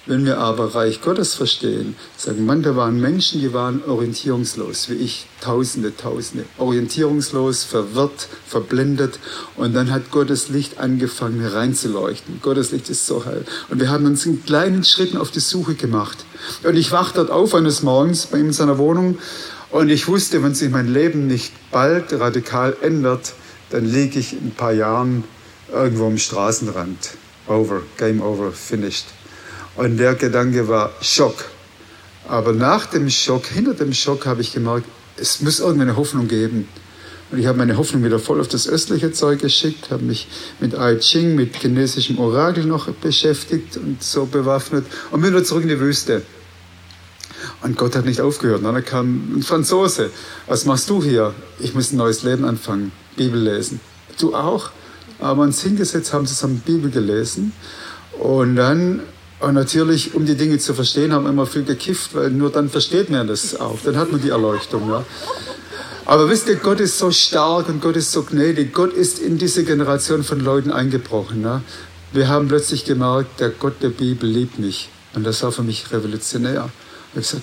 Wenn 0.07 0.25
wir 0.25 0.39
aber 0.39 0.75
Reich 0.75 1.03
Gottes 1.03 1.35
verstehen, 1.35 1.95
sagen 2.17 2.47
man, 2.47 2.63
da 2.63 2.75
waren 2.75 2.99
Menschen, 3.01 3.41
die 3.41 3.53
waren 3.53 3.83
orientierungslos, 3.87 4.89
wie 4.89 4.95
ich, 4.95 5.27
Tausende, 5.43 5.95
Tausende, 5.95 6.47
orientierungslos, 6.59 7.65
verwirrt, 7.65 8.29
verblendet. 8.47 9.19
Und 9.57 9.75
dann 9.75 9.91
hat 9.91 10.11
Gottes 10.11 10.49
Licht 10.49 10.79
angefangen 10.79 11.47
reinzuleuchten. 11.47 12.41
Gottes 12.43 12.73
Licht 12.73 12.89
ist 12.89 13.07
so 13.07 13.25
hell. 13.25 13.45
Und 13.69 13.81
wir 13.81 13.91
haben 13.91 14.07
uns 14.07 14.25
in 14.25 14.45
kleinen 14.45 14.85
Schritten 14.85 15.19
auf 15.19 15.31
die 15.31 15.41
Suche 15.41 15.75
gemacht. 15.75 16.25
Und 16.63 16.77
ich 16.77 16.93
wachte 16.93 17.17
dort 17.17 17.31
auf 17.31 17.55
eines 17.55 17.83
Morgens 17.83 18.27
bei 18.27 18.39
ihm 18.39 18.47
in 18.47 18.53
seiner 18.53 18.79
Wohnung 18.79 19.19
und 19.71 19.89
ich 19.89 20.09
wusste, 20.09 20.43
wenn 20.43 20.55
sich 20.55 20.71
mein 20.71 20.93
Leben 20.93 21.27
nicht 21.27 21.53
bald 21.71 22.13
radikal 22.13 22.77
ändert, 22.83 23.35
dann 23.71 23.85
liege 23.85 24.19
ich 24.19 24.33
in 24.33 24.49
ein 24.49 24.55
paar 24.55 24.73
Jahren 24.73 25.25
irgendwo 25.73 26.07
am 26.07 26.19
Straßenrand. 26.19 27.11
Over, 27.47 27.83
game 27.97 28.21
over, 28.21 28.53
finished. 28.53 29.07
Und 29.77 29.97
der 29.99 30.15
Gedanke 30.15 30.69
war 30.69 30.93
Schock. 31.01 31.45
Aber 32.29 32.53
nach 32.53 32.87
dem 32.87 33.09
Schock, 33.09 33.47
hinter 33.47 33.75
dem 33.75 33.93
Schock 33.93 34.27
habe 34.27 34.41
ich 34.41 34.53
gemerkt, 34.53 34.87
es 35.17 35.41
muss 35.41 35.61
irgendeine 35.61 35.97
Hoffnung 35.97 36.27
geben. 36.27 36.69
Und 37.31 37.39
ich 37.39 37.47
habe 37.47 37.59
meine 37.59 37.77
Hoffnung 37.77 38.03
wieder 38.03 38.19
voll 38.19 38.41
auf 38.41 38.49
das 38.49 38.69
östliche 38.69 39.13
Zeug 39.13 39.41
geschickt, 39.41 39.91
habe 39.91 40.03
mich 40.03 40.27
mit 40.59 40.75
I 40.75 40.99
Ching, 40.99 41.37
mit 41.37 41.55
chinesischem 41.57 42.19
Orakel 42.19 42.65
noch 42.65 42.89
beschäftigt 42.89 43.77
und 43.77 44.03
so 44.03 44.27
bewaffnet 44.27 44.85
und 45.13 45.21
bin 45.21 45.31
wieder 45.31 45.45
zurück 45.45 45.63
in 45.63 45.69
die 45.69 45.79
Wüste. 45.79 46.23
Und 47.63 47.77
Gott 47.77 47.97
hat 47.97 48.05
nicht 48.05 48.21
aufgehört. 48.21 48.63
Und 48.63 48.73
dann 48.73 48.85
kam 48.85 49.39
ein 49.39 49.43
Franzose. 49.43 50.11
Was 50.47 50.65
machst 50.65 50.91
du 50.91 51.03
hier? 51.03 51.35
Ich 51.59 51.75
muss 51.75 51.93
ein 51.93 51.97
neues 51.97 52.23
Leben 52.23 52.45
anfangen. 52.45 52.93
Bibel 53.17 53.41
lesen. 53.41 53.81
Du 54.19 54.35
auch? 54.35 54.71
Aber 55.19 55.43
uns 55.43 55.63
hingesetzt, 55.63 56.13
haben 56.13 56.27
zusammen 56.27 56.63
Bibel 56.65 56.91
gelesen. 56.91 57.53
Und 58.19 58.57
dann 58.57 59.03
und 59.41 59.55
natürlich, 59.55 60.15
um 60.15 60.27
die 60.27 60.37
Dinge 60.37 60.59
zu 60.59 60.75
verstehen, 60.75 61.15
haben 61.15 61.25
wir 61.25 61.31
immer 61.31 61.47
viel 61.47 61.65
gekifft, 61.65 62.15
weil 62.15 62.31
nur 62.31 62.51
dann 62.51 62.69
versteht 62.69 63.09
man 63.09 63.27
das 63.27 63.59
auch. 63.59 63.79
Dann 63.83 63.97
hat 63.97 64.13
man 64.13 64.21
die 64.21 64.29
Erleuchtung. 64.29 64.91
Ja. 64.91 65.03
Aber 66.05 66.29
wisst 66.29 66.49
ihr, 66.49 66.57
Gott 66.57 66.79
ist 66.81 66.99
so 66.99 67.11
stark 67.11 67.71
und 67.71 67.81
Gott 67.81 67.97
ist 67.97 68.13
so 68.13 68.23
gnädig. 68.23 68.75
Gott 68.75 68.93
ist 68.93 69.19
in 69.19 69.39
diese 69.39 69.65
Generation 69.65 70.25
von 70.25 70.41
Leuten 70.41 70.71
eingebrochen. 70.71 71.43
Ja. 71.43 71.63
Wir 72.13 72.29
haben 72.29 72.49
plötzlich 72.49 72.85
gemerkt, 72.85 73.41
der 73.41 73.49
Gott 73.49 73.83
der 73.83 73.89
Bibel 73.89 74.29
liebt 74.29 74.59
mich. 74.59 74.91
Und 75.15 75.25
das 75.25 75.43
war 75.43 75.53
für 75.53 75.63
mich 75.63 75.91
revolutionär. 75.91 76.69
Ich 77.15 77.23
gesagt, 77.23 77.43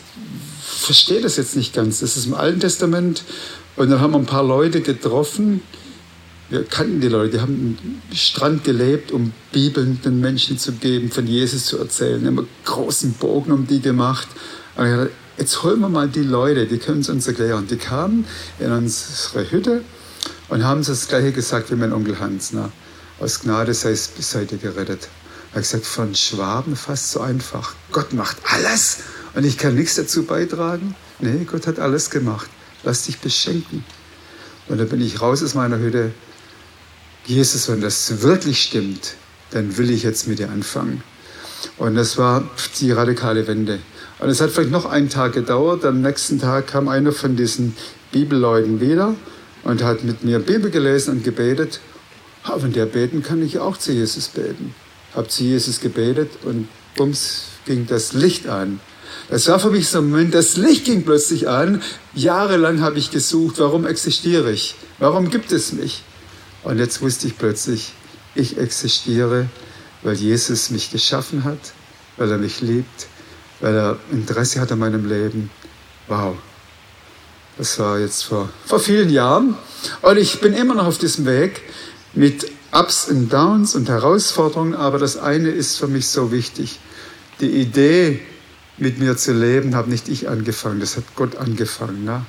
verstehe 0.62 1.22
das 1.22 1.38
jetzt 1.38 1.56
nicht 1.56 1.74
ganz. 1.74 2.00
Das 2.00 2.18
ist 2.18 2.26
im 2.26 2.34
Alten 2.34 2.60
Testament. 2.60 3.24
Und 3.76 3.90
dann 3.90 4.00
haben 4.00 4.12
wir 4.12 4.20
ein 4.20 4.26
paar 4.26 4.44
Leute 4.44 4.82
getroffen, 4.82 5.62
wir 6.50 6.64
kannten 6.64 7.02
die 7.02 7.10
Leute, 7.10 7.34
die 7.34 7.42
haben 7.42 7.78
am 7.82 8.16
Strand 8.16 8.64
gelebt, 8.64 9.12
um 9.12 9.34
Bibeln 9.52 10.02
den 10.02 10.22
Menschen 10.22 10.58
zu 10.58 10.72
geben, 10.72 11.12
von 11.12 11.28
Jesus 11.28 11.66
zu 11.66 11.78
erzählen. 11.78 12.22
Wir 12.22 12.28
haben 12.30 12.40
einen 12.40 12.48
großen 12.64 13.14
Bogen 13.14 13.52
um 13.52 13.68
die 13.68 13.82
gemacht. 13.82 14.30
Und 14.78 14.86
ich 14.86 14.92
dachte, 14.92 15.12
jetzt 15.38 15.64
holen 15.64 15.82
wir 15.82 15.90
mal 15.90 16.08
die 16.08 16.24
Leute, 16.24 16.66
die 16.66 16.78
können 16.78 17.02
es 17.02 17.10
uns 17.10 17.28
erklären. 17.28 17.68
Die 17.68 17.76
kamen 17.76 18.26
in 18.60 18.72
unsere 18.72 19.52
Hütte 19.52 19.82
und 20.48 20.64
haben 20.64 20.86
das 20.86 21.10
Gleiche 21.10 21.34
gesagt 21.34 21.70
wie 21.70 21.76
mein 21.76 21.92
Onkel 21.92 22.18
Hans. 22.18 22.54
Na, 22.54 22.72
aus 23.20 23.42
Gnade 23.42 23.74
sei 23.74 23.92
es 23.92 24.10
seid 24.18 24.54
ihr 24.54 24.58
gerettet. 24.58 25.10
Er 25.52 25.56
hat 25.56 25.64
gesagt, 25.64 25.86
von 25.86 26.16
Schwaben 26.16 26.78
fast 26.78 27.12
so 27.12 27.20
einfach. 27.20 27.74
Gott 27.92 28.14
macht 28.14 28.38
alles 28.46 29.00
und 29.38 29.44
ich 29.44 29.60
kann 29.60 29.76
nichts 29.76 29.94
dazu 29.94 30.24
beitragen. 30.24 30.96
Nee, 31.20 31.46
Gott 31.46 31.68
hat 31.68 31.78
alles 31.78 32.10
gemacht. 32.10 32.50
Lass 32.82 33.04
dich 33.04 33.20
beschenken. 33.20 33.86
Und 34.68 34.80
dann 34.80 34.90
bin 34.90 35.00
ich 35.00 35.22
raus 35.22 35.44
aus 35.44 35.54
meiner 35.54 35.78
Hütte 35.78 36.12
Jesus, 37.28 37.70
wenn 37.70 37.80
das 37.80 38.24
wirklich 38.24 38.64
stimmt, 38.64 39.14
dann 39.52 39.78
will 39.78 39.92
ich 39.92 40.02
jetzt 40.02 40.28
mit 40.28 40.40
dir 40.40 40.50
anfangen. 40.50 41.04
Und 41.78 41.94
das 41.94 42.18
war 42.18 42.50
die 42.80 42.92
radikale 42.92 43.46
Wende. 43.46 43.78
Und 44.18 44.30
es 44.30 44.42
hat 44.42 44.50
vielleicht 44.50 44.72
noch 44.72 44.86
einen 44.86 45.10
Tag 45.10 45.34
gedauert. 45.34 45.86
Am 45.86 46.02
nächsten 46.02 46.40
Tag 46.40 46.66
kam 46.66 46.88
einer 46.88 47.12
von 47.12 47.36
diesen 47.36 47.76
Bibelleuten 48.12 48.82
wieder 48.82 49.14
und 49.64 49.84
hat 49.84 50.04
mit 50.04 50.24
mir 50.24 50.40
Bibel 50.40 50.72
gelesen 50.72 51.12
und 51.12 51.24
gebetet. 51.24 51.80
Aber 52.42 52.64
wenn 52.64 52.74
der 52.74 52.88
beten 52.88 53.22
kann, 53.22 53.44
ich 53.44 53.60
auch 53.60 53.78
zu 53.78 53.92
Jesus 53.92 54.30
beten. 54.30 54.74
Hab 55.14 55.30
zu 55.30 55.44
Jesus 55.44 55.80
gebetet 55.80 56.32
und 56.44 56.68
bums 56.96 57.44
ging 57.68 57.86
das 57.86 58.14
Licht 58.14 58.48
an. 58.48 58.80
Das 59.30 59.48
war 59.50 59.60
für 59.60 59.72
mich 59.72 59.90
so 59.90 59.98
ein 59.98 60.10
Moment, 60.10 60.34
das 60.34 60.56
Licht 60.56 60.86
ging 60.86 61.04
plötzlich 61.04 61.50
an. 61.50 61.82
Jahrelang 62.14 62.82
habe 62.82 62.98
ich 62.98 63.12
gesucht, 63.12 63.60
warum 63.60 63.86
existiere 63.86 64.52
ich? 64.52 64.76
Warum 65.00 65.30
gibt 65.30 65.52
es 65.52 65.74
mich? 65.74 66.04
Und 66.64 66.80
jetzt 66.80 67.02
wusste 67.02 67.28
ich 67.28 67.38
plötzlich, 67.38 67.92
ich 68.36 68.58
existiere, 68.58 69.48
weil 70.02 70.16
Jesus 70.16 70.70
mich 70.70 70.92
geschaffen 70.92 71.44
hat, 71.44 71.60
weil 72.16 72.32
er 72.32 72.38
mich 72.38 72.62
liebt, 72.62 73.08
weil 73.60 73.76
er 73.76 73.98
Interesse 74.12 74.62
hat 74.62 74.72
an 74.72 74.80
meinem 74.80 75.08
Leben. 75.08 75.50
Wow. 76.08 76.36
Das 77.58 77.80
war 77.80 78.00
jetzt 78.00 78.24
vor, 78.24 78.50
vor 78.66 78.80
vielen 78.80 79.10
Jahren. 79.10 79.58
Und 80.04 80.18
ich 80.18 80.40
bin 80.40 80.54
immer 80.54 80.76
noch 80.76 80.86
auf 80.86 81.00
diesem 81.00 81.26
Weg 81.26 81.62
mit 82.14 82.52
Ups 82.72 83.10
und 83.10 83.34
Downs 83.34 83.76
und 83.76 83.90
Herausforderungen. 83.90 84.76
Aber 84.76 85.00
das 85.00 85.18
eine 85.18 85.50
ist 85.50 85.78
für 85.78 85.88
mich 85.88 86.08
so 86.08 86.32
wichtig. 86.32 86.80
Die 87.42 87.50
Idee, 87.50 88.22
mit 88.78 89.00
mir 89.00 89.18
zu 89.18 89.34
leben, 89.34 89.76
habe 89.76 89.90
nicht 89.90 90.08
ich 90.08 90.30
angefangen, 90.30 90.80
das 90.80 90.98
hat 90.98 91.04
Gott 91.16 91.36
angefangen. 91.36 92.04
Ne? 92.04 92.26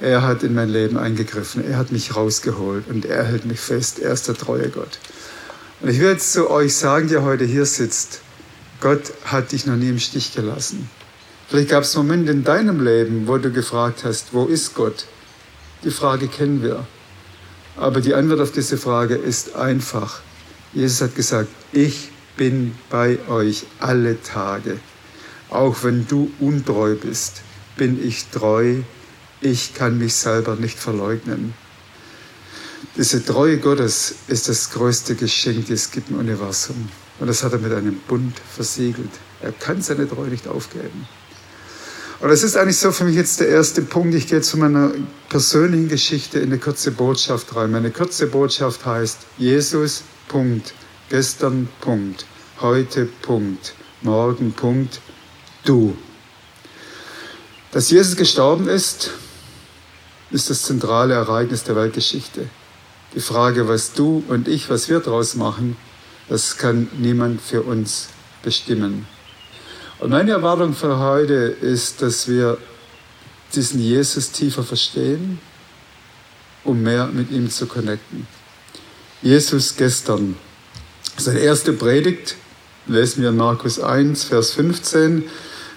Er 0.00 0.22
hat 0.22 0.42
in 0.42 0.54
mein 0.54 0.68
Leben 0.68 0.96
eingegriffen, 0.96 1.64
er 1.64 1.76
hat 1.76 1.92
mich 1.92 2.16
rausgeholt 2.16 2.88
und 2.88 3.04
er 3.04 3.24
hält 3.24 3.44
mich 3.44 3.60
fest. 3.60 3.98
Er 3.98 4.12
ist 4.12 4.26
der 4.28 4.34
treue 4.34 4.68
Gott. 4.68 4.98
Und 5.80 5.90
ich 5.90 6.00
will 6.00 6.08
jetzt 6.08 6.32
zu 6.32 6.50
euch 6.50 6.74
sagen, 6.74 7.08
der 7.08 7.22
heute 7.22 7.44
hier 7.44 7.66
sitzt, 7.66 8.20
Gott 8.80 9.12
hat 9.24 9.52
dich 9.52 9.66
noch 9.66 9.76
nie 9.76 9.90
im 9.90 9.98
Stich 9.98 10.34
gelassen. 10.34 10.88
Vielleicht 11.48 11.68
gab 11.68 11.82
es 11.84 11.94
Momente 11.94 12.32
in 12.32 12.44
deinem 12.44 12.82
Leben, 12.82 13.28
wo 13.28 13.36
du 13.36 13.52
gefragt 13.52 14.04
hast, 14.04 14.32
wo 14.32 14.46
ist 14.46 14.74
Gott? 14.74 15.06
Die 15.84 15.90
Frage 15.90 16.28
kennen 16.28 16.62
wir. 16.62 16.86
Aber 17.76 18.00
die 18.00 18.14
Antwort 18.14 18.40
auf 18.40 18.52
diese 18.52 18.78
Frage 18.78 19.14
ist 19.14 19.54
einfach. 19.54 20.20
Jesus 20.72 21.00
hat 21.00 21.14
gesagt, 21.14 21.48
ich 21.72 22.10
bin 22.36 22.74
bei 22.90 23.18
euch 23.28 23.66
alle 23.78 24.22
Tage. 24.22 24.78
Auch 25.52 25.82
wenn 25.82 26.06
du 26.08 26.30
untreu 26.40 26.94
bist, 26.94 27.42
bin 27.76 28.02
ich 28.02 28.26
treu 28.28 28.82
ich 29.42 29.74
kann 29.74 29.98
mich 29.98 30.14
selber 30.14 30.54
nicht 30.54 30.78
verleugnen. 30.78 31.52
Diese 32.96 33.24
Treue 33.24 33.58
Gottes 33.58 34.14
ist 34.28 34.48
das 34.48 34.70
größte 34.70 35.16
Geschenk, 35.16 35.62
das 35.62 35.86
es 35.86 35.90
gibt 35.90 36.10
im 36.10 36.18
Universum. 36.18 36.88
Und 37.18 37.26
das 37.26 37.42
hat 37.42 37.52
er 37.52 37.58
mit 37.58 37.72
einem 37.72 37.98
Bund 38.06 38.34
versiegelt. 38.54 39.10
Er 39.40 39.50
kann 39.50 39.82
seine 39.82 40.08
Treue 40.08 40.28
nicht 40.28 40.46
aufgeben. 40.46 41.08
Und 42.20 42.28
das 42.28 42.44
ist 42.44 42.56
eigentlich 42.56 42.78
so 42.78 42.92
für 42.92 43.02
mich 43.02 43.16
jetzt 43.16 43.40
der 43.40 43.48
erste 43.48 43.82
Punkt. 43.82 44.14
Ich 44.14 44.28
gehe 44.28 44.42
zu 44.42 44.58
meiner 44.58 44.92
persönlichen 45.28 45.88
Geschichte 45.88 46.38
in 46.38 46.50
eine 46.50 46.58
kurze 46.58 46.92
Botschaft 46.92 47.56
rein. 47.56 47.72
Meine 47.72 47.90
kurze 47.90 48.28
Botschaft 48.28 48.86
heißt 48.86 49.18
Jesus, 49.38 50.04
Punkt. 50.28 50.72
Gestern, 51.08 51.68
Punkt. 51.80 52.26
Heute, 52.60 53.06
Punkt. 53.22 53.74
Morgen, 54.02 54.52
Punkt. 54.52 55.00
Du. 55.64 55.96
Dass 57.70 57.90
Jesus 57.90 58.16
gestorben 58.16 58.68
ist, 58.68 59.10
ist 60.30 60.50
das 60.50 60.62
zentrale 60.62 61.14
Ereignis 61.14 61.62
der 61.62 61.76
Weltgeschichte. 61.76 62.48
Die 63.14 63.20
Frage, 63.20 63.68
was 63.68 63.92
du 63.92 64.24
und 64.28 64.48
ich, 64.48 64.70
was 64.70 64.88
wir 64.88 65.00
daraus 65.00 65.34
machen, 65.34 65.76
das 66.28 66.56
kann 66.56 66.88
niemand 66.98 67.40
für 67.40 67.62
uns 67.62 68.08
bestimmen. 68.42 69.06
Und 70.00 70.10
meine 70.10 70.32
Erwartung 70.32 70.74
für 70.74 70.98
heute 70.98 71.34
ist, 71.34 72.02
dass 72.02 72.26
wir 72.26 72.58
diesen 73.54 73.80
Jesus 73.80 74.32
tiefer 74.32 74.64
verstehen, 74.64 75.38
um 76.64 76.82
mehr 76.82 77.06
mit 77.06 77.30
ihm 77.30 77.50
zu 77.50 77.66
connecten. 77.66 78.26
Jesus 79.20 79.76
gestern, 79.76 80.36
seine 81.16 81.40
erste 81.40 81.72
Predigt, 81.72 82.34
lesen 82.86 83.22
wir 83.22 83.28
in 83.28 83.36
Markus 83.36 83.78
1, 83.78 84.24
Vers 84.24 84.52
15, 84.52 85.24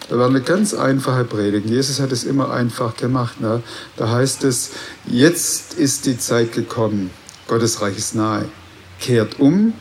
da 0.10 0.18
war 0.18 0.28
eine 0.28 0.42
ganz 0.42 0.74
einfache 0.74 1.24
Predigt. 1.24 1.68
Jesus 1.68 2.00
hat 2.00 2.12
es 2.12 2.24
immer 2.24 2.52
einfach 2.52 2.96
gemacht. 2.96 3.42
Ne? 3.42 3.64
Da 3.98 4.10
heißt 4.10 4.44
es, 4.44 4.72
jetzt 5.06 5.74
ist 5.74 6.06
die 6.06 6.18
Zeit 6.18 6.52
gekommen, 6.52 7.10
Gottes 7.48 7.82
Reich 7.82 7.98
ist 7.98 8.16
nahe. 8.16 8.48
Kehrt 9.00 9.40
um, 9.40 9.74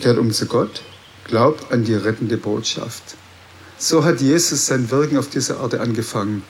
kehrt 0.00 0.18
um 0.18 0.32
zu 0.32 0.46
Gott, 0.46 0.82
glaubt 1.24 1.72
an 1.72 1.84
die 1.84 1.94
rettende 1.94 2.36
Botschaft. 2.36 3.16
So 3.78 4.04
hat 4.04 4.20
Jesus 4.20 4.66
sein 4.66 4.90
Wirken 4.90 5.18
auf 5.18 5.28
dieser 5.28 5.60
Erde 5.60 5.80
angefangen. 5.80 6.42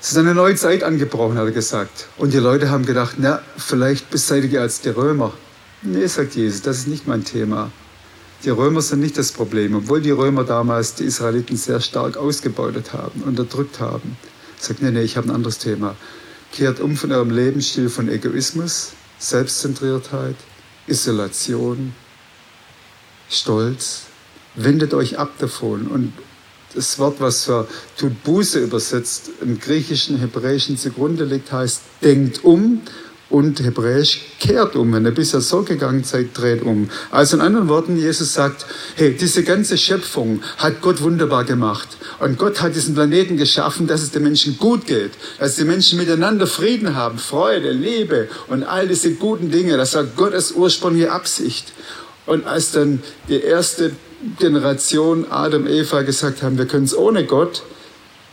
Es 0.00 0.12
ist 0.12 0.18
eine 0.18 0.34
neue 0.34 0.56
Zeit 0.56 0.82
angebrochen, 0.82 1.38
hat 1.38 1.46
er 1.46 1.52
gesagt. 1.52 2.08
Und 2.16 2.32
die 2.32 2.38
Leute 2.38 2.70
haben 2.70 2.84
gedacht, 2.84 3.16
na, 3.18 3.40
vielleicht 3.56 4.10
beseitiger 4.10 4.60
als 4.60 4.80
die 4.80 4.90
Römer. 4.90 5.32
Nee, 5.82 6.06
sagt 6.06 6.34
Jesus, 6.34 6.62
das 6.62 6.78
ist 6.78 6.88
nicht 6.88 7.06
mein 7.06 7.24
Thema. 7.24 7.70
Die 8.44 8.50
Römer 8.50 8.82
sind 8.82 9.00
nicht 9.00 9.18
das 9.18 9.32
Problem, 9.32 9.74
obwohl 9.74 10.00
die 10.00 10.10
Römer 10.10 10.44
damals 10.44 10.94
die 10.94 11.04
Israeliten 11.04 11.56
sehr 11.56 11.80
stark 11.80 12.16
ausgebeutet 12.16 12.92
haben, 12.92 13.22
unterdrückt 13.22 13.80
haben. 13.80 14.16
Sagt, 14.58 14.82
nee, 14.82 14.90
nee, 14.90 15.02
ich 15.02 15.16
habe 15.16 15.28
ein 15.28 15.34
anderes 15.34 15.58
Thema. 15.58 15.96
Kehrt 16.52 16.80
um 16.80 16.96
von 16.96 17.12
eurem 17.12 17.30
Lebensstil 17.30 17.88
von 17.88 18.08
Egoismus, 18.08 18.92
Selbstzentriertheit, 19.18 20.36
Isolation, 20.86 21.92
Stolz. 23.28 24.02
Wendet 24.54 24.94
euch 24.94 25.18
ab 25.18 25.32
davon. 25.38 25.86
Und 25.88 26.12
das 26.74 26.98
Wort, 26.98 27.20
was 27.20 27.44
für 27.44 27.66
tut 27.98 28.22
Buße 28.22 28.60
übersetzt, 28.60 29.30
im 29.40 29.58
Griechischen, 29.58 30.18
Hebräischen 30.18 30.78
zugrunde 30.78 31.24
liegt, 31.24 31.52
heißt 31.52 31.80
denkt 32.02 32.44
um 32.44 32.82
und 33.28 33.60
Hebräisch 33.60 34.20
kehrt 34.38 34.76
um. 34.76 34.92
Wenn 34.92 35.04
ihr 35.04 35.10
bisher 35.10 35.40
so 35.40 35.62
gegangen 35.62 36.04
seid, 36.04 36.28
dreht 36.34 36.62
um. 36.62 36.88
Also 37.10 37.36
in 37.36 37.42
anderen 37.42 37.68
Worten, 37.68 37.96
Jesus 37.96 38.32
sagt, 38.32 38.66
hey, 38.94 39.16
diese 39.16 39.42
ganze 39.42 39.76
Schöpfung 39.76 40.42
hat 40.58 40.80
Gott 40.80 41.02
wunderbar 41.02 41.44
gemacht. 41.44 41.88
Und 42.20 42.38
Gott 42.38 42.62
hat 42.62 42.76
diesen 42.76 42.94
Planeten 42.94 43.36
geschaffen, 43.36 43.86
dass 43.86 44.02
es 44.02 44.12
den 44.12 44.22
Menschen 44.22 44.58
gut 44.58 44.86
geht. 44.86 45.12
Dass 45.38 45.56
die 45.56 45.64
Menschen 45.64 45.98
miteinander 45.98 46.46
Frieden 46.46 46.94
haben, 46.94 47.18
Freude, 47.18 47.72
Liebe 47.72 48.28
und 48.48 48.62
all 48.62 48.86
diese 48.86 49.12
guten 49.14 49.50
Dinge. 49.50 49.76
Das 49.76 49.94
war 49.94 50.04
Gottes 50.04 50.52
ursprüngliche 50.52 51.10
Absicht. 51.10 51.72
Und 52.26 52.46
als 52.46 52.72
dann 52.72 53.02
die 53.28 53.40
erste 53.40 53.92
Generation 54.38 55.26
Adam, 55.30 55.66
Eva 55.66 56.02
gesagt 56.02 56.42
haben, 56.42 56.58
wir 56.58 56.66
können 56.66 56.84
es 56.84 56.96
ohne 56.96 57.24
Gott, 57.24 57.62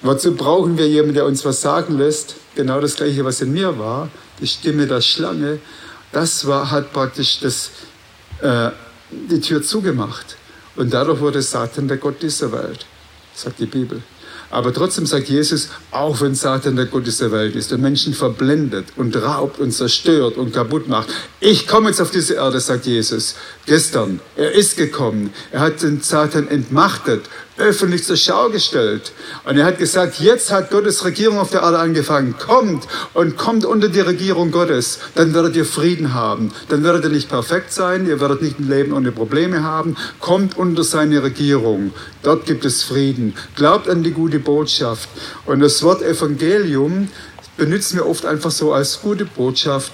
wozu 0.03 0.35
brauchen 0.35 0.77
wir 0.77 0.87
jemanden, 0.87 1.15
der 1.15 1.25
uns 1.25 1.43
was 1.43 1.61
sagen 1.61 1.97
lässt? 1.97 2.35
Genau 2.55 2.79
das 2.79 2.95
gleiche, 2.95 3.25
was 3.25 3.41
in 3.41 3.51
mir 3.51 3.79
war 3.79 4.09
die 4.39 4.47
Stimme 4.47 4.87
der 4.87 5.01
Schlange, 5.01 5.59
das 6.11 6.45
war, 6.45 6.69
hat 6.69 6.93
praktisch 6.93 7.39
das, 7.39 7.71
äh, 8.41 8.71
die 9.09 9.39
Tür 9.39 9.63
zugemacht. 9.63 10.37
Und 10.75 10.93
dadurch 10.93 11.19
wurde 11.19 11.41
Satan 11.41 11.87
der 11.87 11.97
Gott 11.97 12.21
dieser 12.21 12.51
Welt, 12.51 12.85
sagt 13.33 13.59
die 13.59 13.65
Bibel. 13.65 14.01
Aber 14.49 14.71
trotzdem 14.71 15.07
sagt 15.07 15.29
Jesus, 15.29 15.69
auch 15.89 16.21
wenn 16.21 16.35
Satan 16.35 16.75
der 16.75 16.85
Gott 16.85 17.07
dieser 17.07 17.31
Welt 17.31 17.55
ist 17.55 17.73
und 17.73 17.81
Menschen 17.81 18.13
verblendet 18.13 18.85
und 18.97 19.15
raubt 19.15 19.59
und 19.59 19.71
zerstört 19.71 20.37
und 20.37 20.53
kaputt 20.53 20.87
macht, 20.87 21.09
ich 21.39 21.65
komme 21.67 21.89
jetzt 21.89 21.99
auf 21.99 22.11
diese 22.11 22.35
Erde, 22.35 22.59
sagt 22.59 22.85
Jesus. 22.85 23.35
Gestern, 23.65 24.19
er 24.35 24.51
ist 24.51 24.77
gekommen, 24.77 25.33
er 25.51 25.61
hat 25.61 25.81
den 25.81 26.01
Satan 26.01 26.47
entmachtet 26.49 27.23
öffentlich 27.63 28.03
zur 28.03 28.17
Schau 28.17 28.49
gestellt. 28.49 29.13
Und 29.45 29.57
er 29.57 29.65
hat 29.65 29.77
gesagt, 29.77 30.19
jetzt 30.19 30.51
hat 30.51 30.69
Gottes 30.69 31.05
Regierung 31.05 31.39
auf 31.39 31.49
der 31.49 31.61
Erde 31.61 31.79
angefangen. 31.79 32.35
Kommt 32.37 32.87
und 33.13 33.37
kommt 33.37 33.65
unter 33.65 33.87
die 33.87 34.01
Regierung 34.01 34.51
Gottes. 34.51 34.99
Dann 35.15 35.33
werdet 35.33 35.55
ihr 35.55 35.65
Frieden 35.65 36.13
haben. 36.13 36.51
Dann 36.69 36.83
werdet 36.83 37.05
ihr 37.05 37.09
nicht 37.09 37.29
perfekt 37.29 37.71
sein. 37.71 38.05
Ihr 38.05 38.19
werdet 38.19 38.41
nicht 38.41 38.59
ein 38.59 38.67
Leben 38.67 38.91
ohne 38.91 39.11
Probleme 39.11 39.63
haben. 39.63 39.95
Kommt 40.19 40.57
unter 40.57 40.83
seine 40.83 41.23
Regierung. 41.23 41.93
Dort 42.21 42.45
gibt 42.45 42.65
es 42.65 42.83
Frieden. 42.83 43.33
Glaubt 43.55 43.89
an 43.89 44.03
die 44.03 44.11
gute 44.11 44.39
Botschaft. 44.39 45.07
Und 45.45 45.61
das 45.61 45.81
Wort 45.83 46.01
Evangelium 46.01 47.07
benutzen 47.55 47.97
wir 47.97 48.07
oft 48.07 48.25
einfach 48.25 48.51
so 48.51 48.73
als 48.73 49.01
gute 49.01 49.25
Botschaft. 49.25 49.91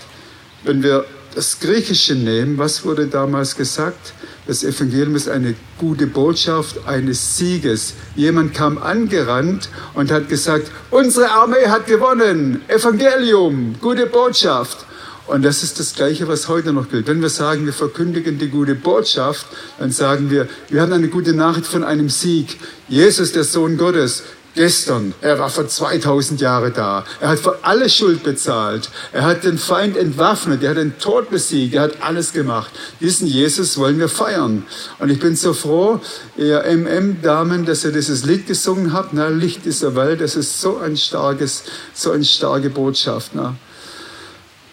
Wenn 0.64 0.82
wir 0.82 1.06
das 1.36 1.60
Griechische 1.60 2.16
nehmen, 2.16 2.58
was 2.58 2.84
wurde 2.84 3.06
damals 3.08 3.56
gesagt? 3.56 4.14
Das 4.50 4.64
Evangelium 4.64 5.16
ist 5.16 5.30
eine 5.30 5.54
gute 5.78 6.08
Botschaft 6.08 6.88
eines 6.88 7.38
Sieges. 7.38 7.94
Jemand 8.16 8.56
kam 8.56 8.80
angerannt 8.80 9.70
und 9.94 10.10
hat 10.10 10.28
gesagt, 10.28 10.72
unsere 10.90 11.30
Armee 11.30 11.68
hat 11.68 11.86
gewonnen. 11.86 12.64
Evangelium, 12.68 13.76
gute 13.80 14.08
Botschaft. 14.08 14.88
Und 15.28 15.44
das 15.44 15.62
ist 15.62 15.80
das 15.80 15.94
Gleiche, 15.94 16.28
was 16.28 16.48
heute 16.48 16.74
noch 16.74 16.90
gilt. 16.90 17.06
Wenn 17.06 17.22
wir 17.22 17.30
sagen, 17.30 17.68
wir 17.68 17.74
verkündigen 17.74 18.40
die 18.40 18.48
gute 18.48 18.74
Botschaft, 18.74 19.46
dann 19.78 19.92
sagen 19.92 20.32
wir, 20.32 20.48
wir 20.70 20.82
haben 20.82 20.94
eine 20.94 21.10
gute 21.10 21.34
Nachricht 21.34 21.68
von 21.68 21.84
einem 21.84 22.10
Sieg. 22.10 22.58
Jesus, 22.88 23.32
der 23.34 23.44
Sohn 23.44 23.78
Gottes, 23.78 24.24
gestern. 24.60 25.14
Er 25.22 25.40
war 25.40 25.50
vor 25.50 25.70
2000 25.70 26.42
Jahren 26.42 26.74
da. 26.74 27.06
Er 27.22 27.30
hat 27.30 27.40
für 27.40 27.60
alle 27.62 27.90
Schuld 27.90 28.24
bezahlt. 28.24 28.90
Er 29.14 29.24
hat 29.24 29.46
den 29.46 29.58
Feind 29.58 29.96
entwaffnet. 29.96 30.62
Er 30.64 30.72
hat 30.72 30.78
den 30.78 31.00
Tod 31.00 31.30
besiegt. 31.30 31.76
Er 31.76 31.84
hat 31.84 32.02
alles 32.02 32.34
gemacht. 32.34 32.70
Diesen 33.00 33.26
Jesus 33.26 33.78
wollen 33.78 34.00
wir 34.00 34.10
feiern. 34.10 34.66
Und 35.00 35.12
ich 35.12 35.20
bin 35.20 35.38
so 35.38 35.54
froh, 35.54 36.02
ihr 36.36 36.66
MM-Damen, 36.66 37.64
dass 37.64 37.86
ihr 37.86 37.94
dieses 37.94 38.26
Lied 38.26 38.48
gesungen 38.48 38.92
habt. 38.92 39.14
Na, 39.14 39.30
Licht 39.30 39.64
dieser 39.64 39.96
Welt. 39.96 40.20
Das 40.20 40.36
ist 40.36 40.60
so 40.60 40.80
ein 40.80 40.98
starkes, 40.98 41.64
so 41.94 42.12
eine 42.12 42.26
starke 42.26 42.70
Botschaft. 42.70 43.32
Na. 43.36 43.56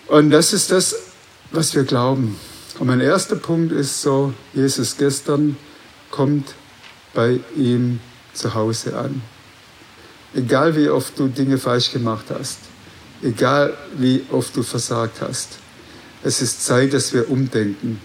Und 0.09 0.31
das 0.31 0.53
ist 0.53 0.73
das, 0.73 0.97
was 1.53 1.77
wir 1.77 1.85
glauben. 1.85 2.37
Und 2.81 2.89
mein 2.89 3.01
erster 3.01 3.37
Punkt 3.37 3.71
ist 3.71 4.03
so, 4.03 4.35
Jesus 4.53 4.97
gestern 4.97 5.57
kommt 6.11 6.55
bei 7.15 7.39
ihm 7.55 8.01
zu 8.35 8.53
Hause 8.53 8.99
an. 8.99 9.23
Egal 10.37 10.77
wie 10.77 10.91
oft 10.91 11.19
du 11.19 11.29
Dinge 11.29 11.57
falsch 11.57 11.93
gemacht 11.93 12.27
hast, 12.29 12.59
egal 13.23 13.73
wie 13.97 14.23
oft 14.31 14.55
du 14.55 14.63
versagt 14.63 15.23
hast, 15.23 15.59
es 16.23 16.43
ist 16.43 16.63
Zeit, 16.63 16.93
dass 16.93 17.15
wir 17.15 17.31
umdenken. 17.31 17.99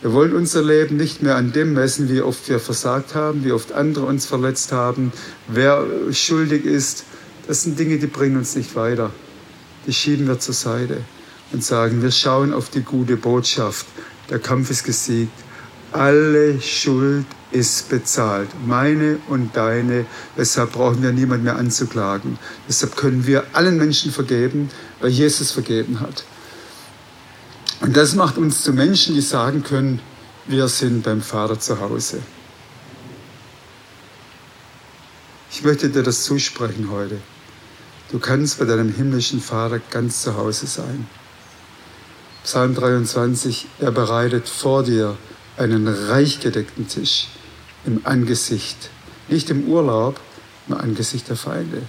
Wir 0.00 0.12
wollen 0.12 0.36
unser 0.36 0.62
Leben 0.62 0.96
nicht 0.96 1.20
mehr 1.20 1.34
an 1.34 1.50
dem 1.50 1.74
messen, 1.74 2.08
wie 2.08 2.20
oft 2.20 2.48
wir 2.48 2.60
versagt 2.60 3.16
haben, 3.16 3.44
wie 3.44 3.50
oft 3.50 3.72
andere 3.72 4.06
uns 4.06 4.24
verletzt 4.24 4.70
haben, 4.70 5.12
wer 5.48 5.84
schuldig 6.12 6.64
ist. 6.64 7.02
Das 7.48 7.64
sind 7.64 7.76
Dinge, 7.76 7.98
die 7.98 8.06
bringen 8.06 8.36
uns 8.36 8.54
nicht 8.54 8.76
weiter. 8.76 9.10
Die 9.84 9.92
schieben 9.92 10.28
wir 10.28 10.38
zur 10.38 10.54
Seite 10.54 10.98
und 11.52 11.64
sagen, 11.64 12.02
wir 12.02 12.12
schauen 12.12 12.52
auf 12.52 12.68
die 12.70 12.82
gute 12.82 13.16
Botschaft. 13.16 13.86
Der 14.30 14.38
Kampf 14.38 14.70
ist 14.70 14.84
gesiegt. 14.84 15.32
Alle 15.92 16.60
Schuld 16.60 17.26
ist 17.50 17.88
bezahlt. 17.88 18.48
Meine 18.66 19.18
und 19.28 19.56
deine. 19.56 20.06
Deshalb 20.36 20.72
brauchen 20.72 21.02
wir 21.02 21.12
niemand 21.12 21.44
mehr 21.44 21.56
anzuklagen. 21.56 22.38
Deshalb 22.68 22.96
können 22.96 23.26
wir 23.26 23.44
allen 23.54 23.78
Menschen 23.78 24.12
vergeben, 24.12 24.70
weil 25.00 25.10
Jesus 25.10 25.50
vergeben 25.50 26.00
hat. 26.00 26.24
Und 27.80 27.96
das 27.96 28.14
macht 28.14 28.38
uns 28.38 28.62
zu 28.62 28.72
Menschen, 28.72 29.14
die 29.14 29.20
sagen 29.20 29.62
können, 29.62 30.00
wir 30.46 30.68
sind 30.68 31.04
beim 31.04 31.22
Vater 31.22 31.58
zu 31.58 31.80
Hause. 31.80 32.20
Ich 35.50 35.62
möchte 35.62 35.88
dir 35.88 36.02
das 36.02 36.24
zusprechen 36.24 36.90
heute. 36.90 37.18
Du 38.10 38.18
kannst 38.18 38.58
bei 38.58 38.64
deinem 38.64 38.92
himmlischen 38.92 39.40
Vater 39.40 39.80
ganz 39.90 40.22
zu 40.22 40.36
Hause 40.36 40.66
sein. 40.66 41.06
Psalm 42.44 42.74
23, 42.74 43.66
er 43.78 43.90
bereitet 43.90 44.48
vor 44.48 44.82
dir 44.82 45.16
einen 45.58 45.88
reich 45.88 46.40
gedeckten 46.40 46.88
Tisch 46.88 47.28
im 47.84 48.00
Angesicht, 48.04 48.90
nicht 49.28 49.50
im 49.50 49.68
Urlaub, 49.68 50.20
im 50.68 50.74
Angesicht 50.74 51.28
der 51.28 51.36
Feinde. 51.36 51.82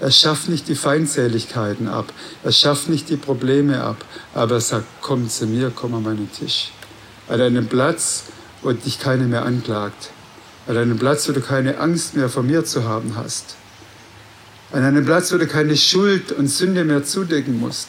Er 0.00 0.10
schafft 0.10 0.48
nicht 0.48 0.68
die 0.68 0.74
Feindseligkeiten 0.74 1.86
ab, 1.86 2.12
er 2.42 2.52
schafft 2.52 2.88
nicht 2.88 3.10
die 3.10 3.16
Probleme 3.16 3.82
ab, 3.82 4.02
aber 4.34 4.54
er 4.56 4.60
sagt, 4.60 4.86
komm 5.02 5.28
zu 5.28 5.46
mir, 5.46 5.70
komm 5.74 5.94
an 5.94 6.02
meinen 6.02 6.30
Tisch. 6.32 6.70
An 7.28 7.40
einen 7.40 7.68
Platz, 7.68 8.24
wo 8.62 8.72
dich 8.72 8.98
keiner 8.98 9.24
mehr 9.24 9.44
anklagt. 9.44 10.10
An 10.66 10.76
einen 10.76 10.98
Platz, 10.98 11.28
wo 11.28 11.32
du 11.32 11.40
keine 11.40 11.78
Angst 11.78 12.16
mehr 12.16 12.30
vor 12.30 12.42
mir 12.42 12.64
zu 12.64 12.84
haben 12.84 13.14
hast. 13.16 13.56
An 14.72 14.84
einem 14.84 15.04
Platz, 15.04 15.32
wo 15.32 15.36
du 15.36 15.46
keine 15.46 15.76
Schuld 15.76 16.32
und 16.32 16.48
Sünde 16.48 16.84
mehr 16.84 17.04
zudecken 17.04 17.60
musst. 17.60 17.88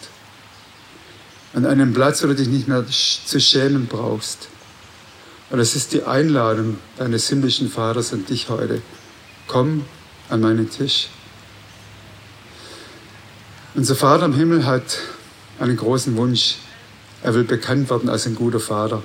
An 1.54 1.66
einem 1.66 1.94
Platz, 1.94 2.24
wo 2.24 2.28
du 2.28 2.36
dich 2.36 2.48
nicht 2.48 2.68
mehr 2.68 2.86
zu 2.88 3.40
schämen 3.40 3.88
brauchst. 3.88 4.51
Und 5.52 5.60
es 5.60 5.76
ist 5.76 5.92
die 5.92 6.04
Einladung 6.04 6.78
deines 6.98 7.28
himmlischen 7.28 7.70
Vaters 7.70 8.14
an 8.14 8.26
dich 8.26 8.48
heute. 8.48 8.82
Komm 9.48 9.84
an 10.30 10.40
meinen 10.40 10.70
Tisch. 10.70 11.10
Unser 13.76 13.96
Vater 13.96 14.26
im 14.26 14.34
Himmel 14.34 14.66
hat 14.66 15.00
einen 15.60 15.76
großen 15.76 16.16
Wunsch. 16.16 16.56
Er 17.22 17.34
will 17.34 17.44
bekannt 17.44 17.90
werden 17.90 18.10
als 18.10 18.26
ein 18.28 18.36
guter 18.36 18.62
Vater. 18.62 19.04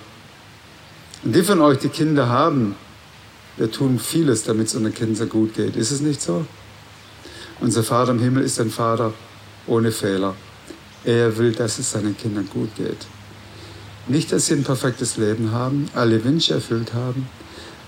Und 1.25 1.35
die 1.35 1.43
von 1.43 1.61
euch, 1.61 1.79
die 1.79 1.89
Kinder 1.89 2.29
haben, 2.29 2.77
wir 3.57 3.71
tun 3.71 3.99
vieles, 3.99 4.45
damit 4.45 4.69
es 4.69 4.77
unseren 4.77 4.95
Kindern 4.95 5.29
gut 5.29 5.55
geht. 5.55 5.75
Ist 5.75 5.91
es 5.91 6.01
nicht 6.01 6.23
so? 6.23 6.47
Unser 7.61 7.83
Vater 7.83 8.13
im 8.13 8.21
Himmel 8.21 8.45
ist 8.45 8.61
ein 8.61 8.71
Vater 8.71 9.13
ohne 9.67 9.91
Fehler. 9.91 10.37
Er 11.05 11.37
will, 11.39 11.53
dass 11.53 11.81
es 11.81 11.91
seinen 11.91 12.17
Kindern 12.17 12.49
gut 12.49 12.75
geht. 12.77 13.07
Nicht, 14.09 14.31
dass 14.31 14.47
sie 14.47 14.55
ein 14.55 14.63
perfektes 14.63 15.17
Leben 15.17 15.51
haben, 15.51 15.89
alle 15.95 16.23
Wünsche 16.25 16.55
erfüllt 16.55 16.95
haben, 16.95 17.29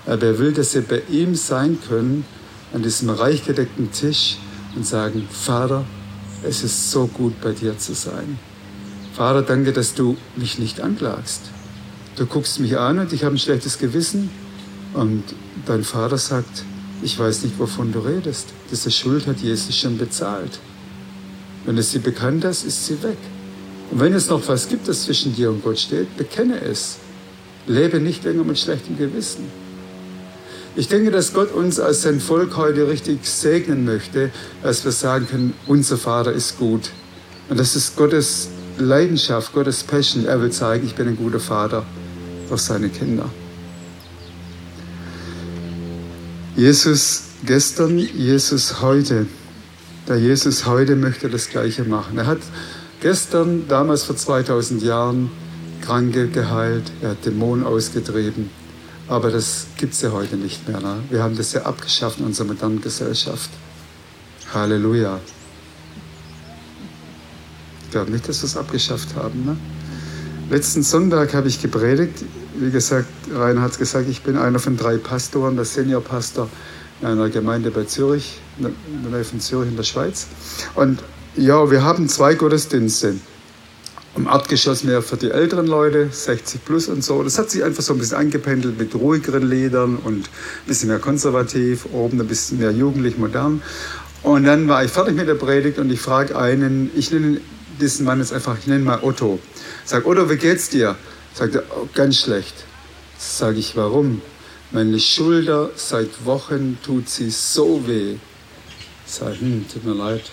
aber 0.05 0.25
er 0.25 0.39
will, 0.39 0.51
dass 0.51 0.73
sie 0.73 0.81
bei 0.81 1.01
ihm 1.09 1.35
sein 1.35 1.77
können, 1.87 2.25
an 2.73 2.83
diesem 2.83 3.09
reich 3.09 3.45
gedeckten 3.45 3.91
Tisch 3.91 4.37
und 4.75 4.85
sagen, 4.85 5.27
Vater, 5.31 5.85
es 6.43 6.63
ist 6.63 6.91
so 6.91 7.07
gut 7.07 7.39
bei 7.41 7.51
dir 7.51 7.77
zu 7.77 7.93
sein. 7.93 8.37
Vater, 9.13 9.41
danke, 9.41 9.71
dass 9.73 9.95
du 9.95 10.17
mich 10.35 10.59
nicht 10.59 10.81
anklagst. 10.81 11.41
Du 12.15 12.25
guckst 12.25 12.59
mich 12.59 12.77
an 12.77 12.99
und 12.99 13.13
ich 13.13 13.23
habe 13.23 13.35
ein 13.35 13.39
schlechtes 13.39 13.77
Gewissen 13.77 14.29
und 14.93 15.23
dein 15.65 15.83
Vater 15.83 16.17
sagt, 16.17 16.63
ich 17.01 17.17
weiß 17.17 17.43
nicht, 17.43 17.57
wovon 17.59 17.93
du 17.93 17.99
redest. 17.99 18.49
Diese 18.71 18.91
Schuld 18.91 19.25
hat 19.25 19.39
Jesus 19.39 19.75
schon 19.75 19.97
bezahlt. 19.97 20.59
Wenn 21.65 21.77
es 21.77 21.91
sie 21.91 21.99
bekannt 21.99 22.43
ist, 22.43 22.65
ist 22.65 22.85
sie 22.85 23.01
weg. 23.03 23.17
Und 23.91 23.99
wenn 23.99 24.13
es 24.13 24.29
noch 24.29 24.47
was 24.47 24.67
gibt, 24.69 24.87
das 24.87 25.03
zwischen 25.03 25.35
dir 25.35 25.49
und 25.49 25.63
Gott 25.63 25.79
steht, 25.79 26.15
bekenne 26.17 26.61
es. 26.61 26.97
Lebe 27.67 27.99
nicht 27.99 28.23
länger 28.23 28.43
mit 28.43 28.57
schlechtem 28.57 28.97
Gewissen. 28.97 29.45
Ich 30.75 30.87
denke, 30.87 31.11
dass 31.11 31.33
Gott 31.33 31.51
uns 31.51 31.79
als 31.79 32.03
sein 32.03 32.19
Volk 32.19 32.55
heute 32.55 32.87
richtig 32.87 33.25
segnen 33.25 33.85
möchte, 33.85 34.31
dass 34.63 34.85
wir 34.85 34.91
sagen 34.91 35.27
können, 35.27 35.53
unser 35.67 35.97
Vater 35.97 36.31
ist 36.31 36.57
gut. 36.57 36.91
Und 37.49 37.59
das 37.59 37.75
ist 37.75 37.95
Gottes 37.95 38.49
Leidenschaft, 38.77 39.51
Gottes 39.53 39.83
Passion. 39.83 40.25
Er 40.25 40.41
will 40.41 40.51
zeigen, 40.51 40.85
ich 40.85 40.95
bin 40.95 41.07
ein 41.07 41.17
guter 41.17 41.39
Vater 41.39 41.85
durch 42.47 42.61
seine 42.61 42.89
Kinder. 42.89 43.29
Jesus 46.55 47.23
gestern, 47.45 47.97
Jesus 47.97 48.81
heute. 48.81 49.25
Der 50.07 50.17
Jesus 50.17 50.65
heute 50.65 50.95
möchte 50.95 51.29
das 51.29 51.49
Gleiche 51.49 51.83
machen. 51.83 52.17
Er 52.17 52.27
hat 52.27 52.39
gestern, 53.01 53.67
damals 53.67 54.03
vor 54.03 54.15
2000 54.15 54.83
Jahren, 54.83 55.31
Kranke 55.81 56.27
geheilt, 56.27 56.91
er 57.01 57.11
hat 57.11 57.25
Dämonen 57.25 57.65
ausgetrieben. 57.65 58.49
Aber 59.07 59.31
das 59.31 59.67
gibt 59.77 59.93
es 59.93 60.01
ja 60.01 60.11
heute 60.11 60.35
nicht 60.35 60.67
mehr. 60.67 60.79
Ne? 60.79 60.97
Wir 61.09 61.23
haben 61.23 61.35
das 61.35 61.53
ja 61.53 61.63
abgeschafft 61.63 62.19
in 62.19 62.25
unserer 62.25 62.47
modernen 62.47 62.81
Gesellschaft. 62.81 63.49
Halleluja. 64.53 65.19
Ich 67.85 67.91
glaube 67.91 68.11
nicht, 68.11 68.27
dass 68.29 68.41
wir 68.43 68.45
es 68.45 68.55
abgeschafft 68.57 69.15
haben. 69.15 69.45
Ne? 69.45 69.57
Letzten 70.49 70.83
Sonntag 70.83 71.33
habe 71.33 71.47
ich 71.47 71.61
gepredigt. 71.61 72.23
Wie 72.55 72.69
gesagt, 72.69 73.07
Rainer 73.33 73.61
hat 73.61 73.71
es 73.71 73.79
gesagt, 73.79 74.07
ich 74.09 74.21
bin 74.21 74.37
einer 74.37 74.59
von 74.59 74.77
drei 74.77 74.97
Pastoren, 74.97 75.55
der 75.55 75.65
Seniorpastor 75.65 76.49
in 77.01 77.07
einer 77.07 77.29
Gemeinde 77.29 77.71
bei 77.71 77.85
Zürich, 77.85 78.39
in 78.57 78.65
der 79.03 79.11
Nähe 79.11 79.23
von 79.23 79.39
Zürich 79.39 79.69
in 79.69 79.77
der 79.77 79.83
Schweiz. 79.83 80.27
Und 80.75 80.99
ja, 81.35 81.69
wir 81.69 81.83
haben 81.83 82.09
zwei 82.09 82.33
Gottesdienste. 82.33 83.15
Im 84.15 84.27
Erdgeschoss 84.27 84.83
mehr 84.83 85.01
für 85.01 85.15
die 85.15 85.29
älteren 85.29 85.67
Leute, 85.67 86.09
60 86.11 86.65
plus 86.65 86.87
und 86.87 87.03
so. 87.03 87.21
Das 87.21 87.37
hat 87.37 87.51
sich 87.51 87.63
einfach 87.63 87.83
so 87.83 87.93
ein 87.93 87.99
bisschen 87.99 88.17
angependelt 88.17 88.79
mit 88.79 88.95
ruhigeren 88.95 89.47
Liedern 89.47 89.97
und 89.97 90.25
ein 90.25 90.65
bisschen 90.65 90.89
mehr 90.89 90.99
konservativ, 90.99 91.85
oben 91.93 92.19
ein 92.19 92.27
bisschen 92.27 92.57
mehr 92.57 92.71
jugendlich, 92.71 93.17
modern. 93.17 93.61
Und 94.23 94.45
dann 94.45 94.67
war 94.67 94.83
ich 94.83 94.91
fertig 94.91 95.15
mit 95.15 95.27
der 95.27 95.35
Predigt 95.35 95.77
und 95.77 95.91
ich 95.91 96.01
frage 96.01 96.37
einen, 96.37 96.89
ich 96.95 97.11
nenne 97.11 97.39
diesen 97.79 98.05
Mann 98.05 98.19
jetzt 98.19 98.33
einfach, 98.33 98.57
ich 98.57 98.67
nenne 98.67 98.83
mal 98.83 98.99
Otto. 99.03 99.39
Sag, 99.85 100.05
Otto, 100.05 100.29
wie 100.29 100.37
geht's 100.37 100.69
dir? 100.69 100.95
Sagt 101.33 101.55
er, 101.55 101.63
oh, 101.69 101.87
ganz 101.93 102.17
schlecht. 102.17 102.55
Sag 103.17 103.55
ich, 103.55 103.77
warum? 103.77 104.21
Meine 104.71 104.99
Schulter 104.99 105.69
seit 105.75 106.25
Wochen 106.25 106.79
tut 106.83 107.07
sie 107.07 107.29
so 107.29 107.87
weh. 107.87 108.15
Sag, 109.05 109.39
hm, 109.39 109.65
tut 109.71 109.85
mir 109.85 109.93
leid. 109.93 110.23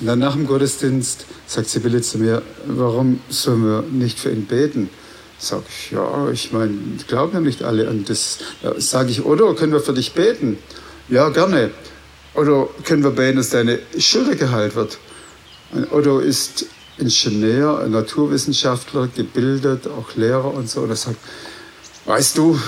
Und 0.00 0.06
dann 0.06 0.18
nach 0.18 0.34
dem 0.34 0.46
Gottesdienst 0.46 1.26
sagt 1.46 1.68
Sibylle 1.68 2.00
zu 2.02 2.18
mir, 2.18 2.42
warum 2.66 3.20
sollen 3.28 3.64
wir 3.64 3.82
nicht 3.82 4.18
für 4.18 4.30
ihn 4.30 4.46
beten? 4.46 4.90
Sag 5.38 5.62
ich, 5.68 5.92
ja, 5.92 6.30
ich 6.30 6.52
meine, 6.52 6.76
glauben 7.06 7.32
ja 7.32 7.40
nicht 7.40 7.62
alle 7.62 7.88
an 7.88 8.04
das. 8.04 8.38
Ja, 8.62 8.80
sage 8.80 9.10
ich, 9.10 9.24
oder 9.24 9.54
können 9.54 9.72
wir 9.72 9.80
für 9.80 9.92
dich 9.92 10.12
beten? 10.12 10.58
Ja, 11.08 11.28
gerne. 11.28 11.70
Oder 12.34 12.68
können 12.84 13.02
wir 13.02 13.10
beten, 13.10 13.38
dass 13.38 13.50
deine 13.50 13.78
Schulter 13.98 14.36
geheilt 14.36 14.74
wird? 14.74 14.98
Otto 15.90 16.18
ist 16.18 16.66
Ingenieur, 16.98 17.86
Naturwissenschaftler, 17.88 19.08
gebildet, 19.14 19.86
auch 19.86 20.16
Lehrer 20.16 20.52
und 20.54 20.68
so. 20.68 20.80
Und 20.82 20.90
er 20.90 20.96
sagt, 20.96 21.18
weißt 22.06 22.38
du, 22.38 22.58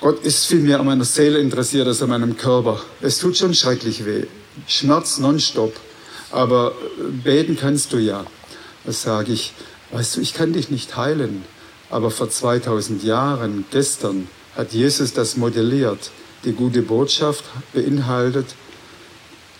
Gott 0.00 0.24
ist 0.24 0.46
viel 0.46 0.60
mehr 0.60 0.80
an 0.80 0.86
meiner 0.86 1.04
Seele 1.04 1.38
interessiert 1.38 1.86
als 1.86 2.02
an 2.02 2.10
meinem 2.10 2.36
Körper. 2.36 2.80
Es 3.00 3.18
tut 3.18 3.36
schon 3.36 3.54
schrecklich 3.54 4.04
weh. 4.04 4.24
Schmerz 4.66 5.18
nonstop. 5.18 5.74
Aber 6.30 6.72
beten 7.24 7.56
kannst 7.58 7.92
du 7.92 7.98
ja. 7.98 8.24
Das 8.84 9.02
sage 9.02 9.32
ich, 9.32 9.52
weißt 9.92 10.16
du, 10.16 10.20
ich 10.20 10.34
kann 10.34 10.52
dich 10.52 10.70
nicht 10.70 10.96
heilen. 10.96 11.44
Aber 11.90 12.10
vor 12.10 12.30
2000 12.30 13.02
Jahren, 13.02 13.64
gestern, 13.70 14.28
hat 14.56 14.72
Jesus 14.72 15.12
das 15.12 15.36
modelliert. 15.36 16.10
Die 16.44 16.52
gute 16.52 16.82
Botschaft 16.82 17.44
beinhaltet 17.72 18.46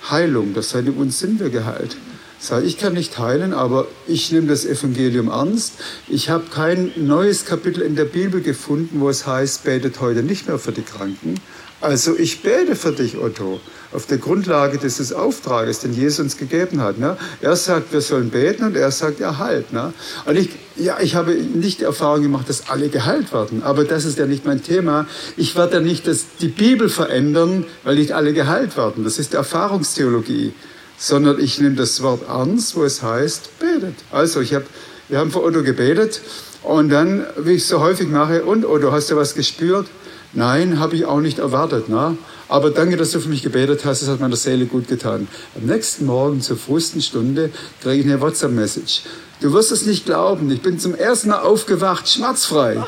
Heilung. 0.08 0.54
Das 0.54 0.70
seine 0.70 0.92
uns 0.92 1.18
sind 1.18 1.40
wir 1.40 1.50
geheilt. 1.50 1.96
Sag, 2.42 2.64
ich 2.64 2.78
kann 2.78 2.94
nicht 2.94 3.18
heilen, 3.18 3.52
aber 3.52 3.86
ich 4.06 4.32
nehme 4.32 4.46
das 4.46 4.64
Evangelium 4.64 5.28
ernst. 5.28 5.74
Ich 6.08 6.30
habe 6.30 6.44
kein 6.50 6.90
neues 6.96 7.44
Kapitel 7.44 7.82
in 7.82 7.96
der 7.96 8.06
Bibel 8.06 8.40
gefunden, 8.40 9.00
wo 9.00 9.10
es 9.10 9.26
heißt, 9.26 9.64
betet 9.64 10.00
heute 10.00 10.22
nicht 10.22 10.48
mehr 10.48 10.58
für 10.58 10.72
die 10.72 10.80
Kranken. 10.80 11.34
Also 11.82 12.16
ich 12.16 12.42
bete 12.42 12.76
für 12.76 12.92
dich, 12.92 13.18
Otto, 13.18 13.60
auf 13.92 14.06
der 14.06 14.18
Grundlage 14.18 14.78
dieses 14.78 15.12
Auftrages, 15.12 15.80
den 15.80 15.92
Jesus 15.92 16.20
uns 16.20 16.36
gegeben 16.36 16.80
hat. 16.80 16.98
Ne? 16.98 17.16
Er 17.40 17.56
sagt, 17.56 17.92
wir 17.92 18.00
sollen 18.00 18.30
beten 18.30 18.64
und 18.64 18.76
er 18.76 18.90
sagt, 18.90 19.20
er 19.20 19.38
heilt. 19.38 19.72
Ne? 19.72 19.92
Und 20.26 20.36
ich, 20.36 20.50
ja, 20.76 20.98
ich 21.00 21.14
habe 21.14 21.32
nicht 21.32 21.80
die 21.80 21.84
Erfahrung 21.84 22.22
gemacht, 22.22 22.48
dass 22.48 22.68
alle 22.68 22.88
geheilt 22.88 23.32
werden, 23.32 23.62
aber 23.62 23.84
das 23.84 24.04
ist 24.04 24.18
ja 24.18 24.26
nicht 24.26 24.46
mein 24.46 24.62
Thema. 24.62 25.06
Ich 25.36 25.56
werde 25.56 25.74
ja 25.74 25.80
nicht 25.80 26.06
das, 26.06 26.26
die 26.40 26.48
Bibel 26.48 26.88
verändern, 26.88 27.64
weil 27.84 27.96
nicht 27.96 28.12
alle 28.12 28.32
geheilt 28.32 28.76
werden. 28.76 29.04
Das 29.04 29.18
ist 29.18 29.34
Erfahrungstheologie 29.34 30.52
sondern 31.00 31.40
ich 31.40 31.58
nehme 31.58 31.76
das 31.76 32.02
Wort 32.02 32.28
ernst, 32.28 32.76
wo 32.76 32.84
es 32.84 33.02
heißt, 33.02 33.58
betet. 33.58 33.94
Also 34.12 34.42
ich 34.42 34.54
hab, 34.54 34.64
wir 35.08 35.18
haben 35.18 35.30
für 35.30 35.42
Otto 35.42 35.62
gebetet 35.62 36.20
und 36.62 36.90
dann, 36.90 37.24
wie 37.38 37.52
ich 37.52 37.66
so 37.66 37.80
häufig 37.80 38.08
mache, 38.08 38.44
und 38.44 38.66
Otto, 38.66 38.92
hast 38.92 39.10
du 39.10 39.16
was 39.16 39.34
gespürt? 39.34 39.86
Nein, 40.34 40.78
habe 40.78 40.94
ich 40.94 41.06
auch 41.06 41.20
nicht 41.20 41.38
erwartet. 41.38 41.86
Na? 41.88 42.16
Aber 42.50 42.72
danke, 42.72 42.96
dass 42.96 43.12
du 43.12 43.20
für 43.20 43.28
mich 43.28 43.44
gebetet 43.44 43.84
hast, 43.84 44.02
es 44.02 44.08
hat 44.08 44.18
meiner 44.18 44.34
Seele 44.34 44.66
gut 44.66 44.88
getan. 44.88 45.28
Am 45.54 45.66
nächsten 45.66 46.04
Morgen 46.04 46.40
zur 46.40 46.56
frühesten 46.56 47.00
Stunde 47.00 47.50
kriege 47.80 48.00
ich 48.00 48.06
eine 48.06 48.20
WhatsApp-Message. 48.20 49.02
Du 49.40 49.52
wirst 49.52 49.70
es 49.70 49.86
nicht 49.86 50.04
glauben, 50.04 50.50
ich 50.50 50.60
bin 50.60 50.80
zum 50.80 50.96
ersten 50.96 51.28
Mal 51.28 51.42
aufgewacht, 51.42 52.08
schmerzfrei. 52.08 52.84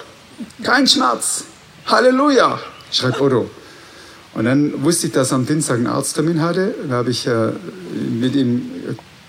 Kein 0.65 0.89
Schmerz. 0.89 1.45
Halleluja, 1.87 2.59
schreibt 2.91 3.21
Otto. 3.21 3.49
Und 4.35 4.47
dann 4.47 4.83
wusste 4.83 5.07
ich, 5.07 5.13
dass 5.13 5.31
er 5.31 5.37
am 5.37 5.47
Dienstag 5.47 5.77
einen 5.77 5.87
Arzttermin 5.87 6.43
hatte. 6.43 6.75
Da 6.89 6.97
habe 6.97 7.11
ich 7.11 7.29
äh, 7.29 7.53
mit 7.93 8.35
ihm 8.35 8.69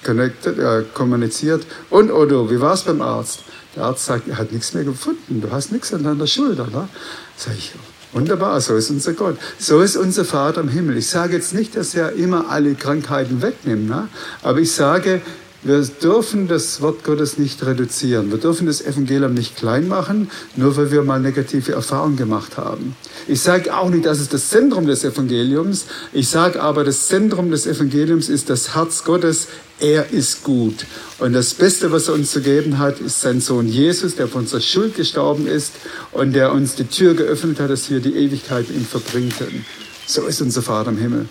connected, 0.04 0.58
äh, 0.58 0.84
kommuniziert. 0.96 1.64
Und 1.92 2.10
Otto, 2.10 2.50
wie 2.50 2.60
war 2.60 2.74
es 2.74 2.82
beim 2.82 3.04
Arzt? 3.04 3.42
Der 3.76 3.84
Arzt 3.84 4.06
sagt, 4.06 4.28
er 4.28 4.40
hat 4.40 4.52
nichts 4.52 4.74
mehr 4.74 4.84
gefunden. 4.84 5.42
Du 5.42 5.52
hast 5.52 5.72
nichts 5.72 5.94
an 5.94 6.04
deiner 6.04 6.26
Schulter. 6.26 6.66
Ne? 6.66 6.90
Sag 7.38 7.54
ich, 7.56 7.74
wunderbar, 8.14 8.62
so 8.62 8.76
ist 8.76 8.90
unser 8.90 9.14
Gott. 9.14 9.38
So 9.60 9.82
ist 9.82 9.96
unser 9.96 10.26
Vater 10.26 10.62
im 10.62 10.70
Himmel. 10.70 10.98
Ich 10.98 11.08
sage 11.08 11.36
jetzt 11.36 11.54
nicht, 11.54 11.76
dass 11.76 11.96
er 11.96 12.14
immer 12.14 12.50
alle 12.50 12.76
Krankheiten 12.76 13.42
wegnimmt. 13.42 13.90
Ne? 13.90 14.08
Aber 14.42 14.60
ich 14.60 14.72
sage, 14.72 15.22
wir 15.64 15.82
dürfen 15.82 16.50
das 16.50 16.82
Wort 16.82 17.04
Gottes 17.06 17.38
nicht 17.38 17.66
reduzieren. 17.66 18.32
Wir 18.32 18.38
dürfen 18.38 18.68
das 18.68 18.82
Evangelium 18.82 19.34
nicht 19.34 19.56
klein 19.56 19.88
machen, 19.88 20.30
nur 20.58 20.76
weil 20.76 20.92
wir 20.92 21.04
mal 21.04 21.22
negative 21.22 21.72
Erfahrungen 21.72 22.18
gemacht 22.18 22.58
haben. 22.58 22.96
Ich 23.28 23.42
sage 23.42 23.74
auch 23.74 23.90
nicht, 23.90 24.06
dass 24.06 24.20
es 24.20 24.28
das 24.28 24.50
Zentrum 24.50 24.88
des 24.88 25.06
Evangeliums. 25.06 25.86
Ich 26.12 26.28
sage 26.28 26.62
aber, 26.62 26.84
das 26.84 27.08
Zentrum 27.08 27.50
des 27.50 27.66
Evangeliums 27.66 28.28
ist 28.28 28.50
das 28.50 28.76
Herz 28.76 29.06
Gottes. 29.06 29.48
Er 29.80 30.12
ist 30.12 30.44
gut. 30.44 30.86
Und 31.20 31.32
das 31.32 31.54
Beste, 31.54 31.94
was 31.94 32.10
er 32.10 32.16
uns 32.16 32.32
zu 32.32 32.42
geben 32.42 32.78
hat, 32.78 33.00
ist 33.00 33.22
sein 33.22 33.40
Sohn 33.40 33.68
Jesus, 33.68 34.16
der 34.16 34.28
von 34.28 34.42
unserer 34.42 34.62
Schuld 34.62 34.96
gestorben 34.96 35.48
ist 35.48 35.72
und 36.12 36.34
der 36.34 36.52
uns 36.52 36.76
die 36.76 36.88
Tür 36.88 37.14
geöffnet 37.14 37.62
hat, 37.62 37.70
dass 37.70 37.90
wir 37.90 38.02
die 38.02 38.16
Ewigkeit 38.16 38.68
mit 38.68 38.78
ihm 38.78 38.86
verbringen 38.86 39.32
können. 39.38 39.66
So 40.06 40.24
ist 40.24 40.42
unser 40.42 40.62
Vater 40.62 40.90
im 40.90 40.98
Himmel. 40.98 41.28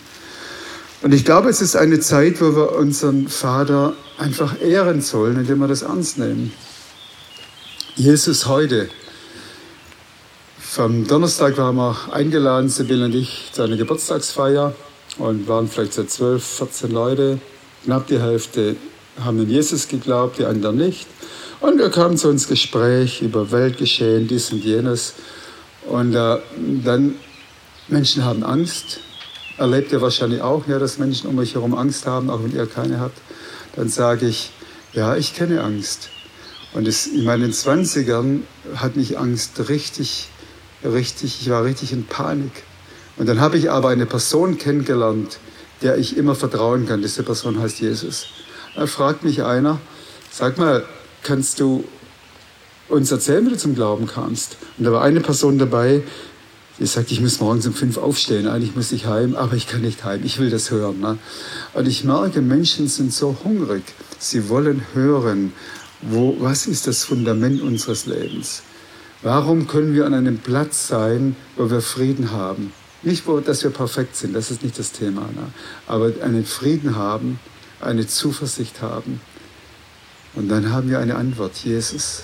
Und 1.03 1.13
ich 1.13 1.25
glaube, 1.25 1.49
es 1.49 1.61
ist 1.61 1.75
eine 1.75 1.99
Zeit, 1.99 2.41
wo 2.41 2.55
wir 2.55 2.77
unseren 2.77 3.27
Vater 3.27 3.95
einfach 4.19 4.61
ehren 4.61 5.01
sollen, 5.01 5.37
indem 5.37 5.59
wir 5.59 5.67
das 5.67 5.83
ernst 5.83 6.17
nehmen. 6.17 6.53
Jesus 7.97 8.47
heute. 8.47 8.89
Vom 10.61 11.07
Donnerstag 11.07 11.59
waren 11.59 11.75
wir 11.75 11.97
eingeladen, 12.13 12.69
Sibylle 12.69 13.07
und 13.07 13.15
ich, 13.17 13.51
zu 13.53 13.63
einer 13.63 13.77
Geburtstagsfeier 13.77 14.75
und 15.19 15.49
waren 15.49 15.69
vielleicht 15.69 15.93
so 15.95 16.05
12, 16.05 16.45
14 16.45 16.91
Leute. 16.93 17.39
Knapp 17.85 18.07
die 18.07 18.21
Hälfte 18.21 18.77
haben 19.23 19.41
in 19.43 19.51
Jesus 19.51 19.89
geglaubt, 19.89 20.39
die 20.39 20.45
anderen 20.45 20.77
nicht. 20.77 21.09
Und 21.61 21.79
wir 21.79 21.91
kamen 21.91 22.17
zu 22.17 22.29
uns 22.29 22.47
Gespräch 22.47 23.23
über 23.23 23.51
Weltgeschehen, 23.51 24.29
dies 24.29 24.53
und 24.53 24.65
jenes. 24.65 25.15
Und 25.89 26.15
äh, 26.15 26.39
dann, 26.85 27.17
Menschen 27.89 28.25
haben 28.25 28.45
Angst. 28.45 29.01
Erlebt 29.59 29.93
ihr 29.93 30.01
wahrscheinlich 30.01 30.41
auch, 30.41 30.67
ja, 30.67 30.79
dass 30.79 30.99
Menschen 30.99 31.29
um 31.29 31.39
euch 31.39 31.55
herum 31.55 31.75
Angst 31.75 32.07
haben, 32.07 32.31
auch 32.31 32.43
wenn 32.43 32.55
ihr 32.55 32.67
keine 32.67 33.01
habt. 33.01 33.19
Dann 33.77 33.89
sage 33.89 34.27
ich, 34.27 34.51
ja, 34.93 35.17
ich 35.17 35.35
kenne 35.35 35.63
Angst. 35.63 36.09
Und 36.73 36.89
es, 36.89 37.07
in 37.07 37.25
meinen 37.25 37.53
20ern 37.53 38.41
hat 38.77 38.97
mich 38.97 39.19
Angst 39.19 39.69
richtig, 39.69 40.29
richtig, 40.85 41.43
ich 41.43 41.51
war 41.51 41.65
richtig 41.65 41.93
in 41.93 42.07
Panik. 42.07 42.65
Und 43.17 43.29
dann 43.29 43.41
habe 43.41 43.59
ich 43.59 43.71
aber 43.71 43.91
eine 43.91 44.07
Person 44.07 44.57
kennengelernt, 44.57 45.39
der 45.83 45.99
ich 45.99 46.17
immer 46.17 46.35
vertrauen 46.35 46.87
kann. 46.87 47.03
Diese 47.03 47.23
Person 47.23 47.61
heißt 47.61 47.81
Jesus. 47.81 48.27
Da 48.75 48.87
fragt 48.87 49.23
mich 49.23 49.43
einer, 49.43 49.81
sag 50.31 50.57
mal, 50.57 50.85
kannst 51.23 51.61
du 51.61 51.85
uns 52.89 53.11
erzählen, 53.11 53.45
wie 53.47 53.51
du 53.51 53.59
zum 53.59 53.75
Glauben 53.75 54.07
kamst? 54.07 54.57
Und 54.79 54.85
da 54.85 54.93
war 54.93 55.03
eine 55.03 55.21
Person 55.21 55.59
dabei, 55.59 56.03
die 56.79 56.87
sagt, 56.87 57.11
ich 57.11 57.21
muss 57.21 57.41
morgens 57.41 57.67
um 57.67 57.75
fünf 57.75 57.99
aufstehen, 57.99 58.49
eigentlich 58.49 58.75
muss 58.75 58.93
ich 58.93 59.07
heim, 59.07 59.37
aber 59.37 59.55
ich 59.55 59.67
kann 59.67 59.83
nicht 59.83 60.05
heim, 60.05 60.23
ich 60.25 60.39
will 60.39 60.51
das 60.51 60.71
hören. 60.71 61.01
Ne? 61.01 61.19
Und 61.75 61.87
ich 61.87 62.05
merke, 62.05 62.41
Menschen 62.41 62.89
sind 62.89 63.13
so 63.13 63.37
hungrig, 63.45 63.83
sie 64.19 64.49
wollen 64.49 64.83
hören, 64.95 65.53
wo, 66.01 66.37
was 66.41 66.67
ist 66.67 66.87
das 66.87 67.05
Fundament 67.05 67.61
unseres 67.61 68.07
Lebens? 68.07 68.63
Warum 69.23 69.69
können 69.69 69.95
wir 69.95 70.07
an 70.07 70.15
einem 70.15 70.39
Platz 70.39 70.89
sein, 70.89 71.37
wo 71.57 71.71
wir 71.71 71.81
Frieden 71.81 72.33
haben? 72.33 72.73
Nicht, 73.03 73.27
wo, 73.27 73.39
dass 73.41 73.63
wir 73.63 73.71
perfekt 73.71 74.17
sind, 74.17 74.35
das 74.35 74.51
ist 74.51 74.63
nicht 74.63 74.79
das 74.79 74.93
Thema, 74.93 75.23
ne? 75.23 75.53
aber 75.87 76.13
einen 76.23 76.45
Frieden 76.45 76.97
haben, 76.97 77.39
eine 77.81 78.07
Zuversicht 78.07 78.81
haben. 78.81 79.21
Und 80.35 80.49
dann 80.49 80.73
haben 80.73 80.89
wir 80.89 80.99
eine 80.99 81.17
Antwort, 81.17 81.57
Jesus. 81.59 82.23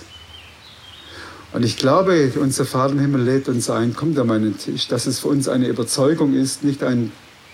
Und 1.53 1.65
ich 1.65 1.77
glaube, 1.77 2.31
unser 2.41 2.65
Vater 2.65 2.93
im 2.93 2.99
Himmel 2.99 3.23
lädt 3.23 3.49
uns 3.49 3.71
ein, 3.71 3.95
kommt 3.95 4.19
an 4.19 4.27
meinen 4.27 4.59
Tisch, 4.59 4.89
dass 4.89 5.07
es 5.07 5.21
für 5.21 5.29
uns 5.29 5.49
eine 5.49 5.67
Überzeugung 5.67 6.35
ist, 6.35 6.63
nicht 6.63 6.83
eine 6.83 7.11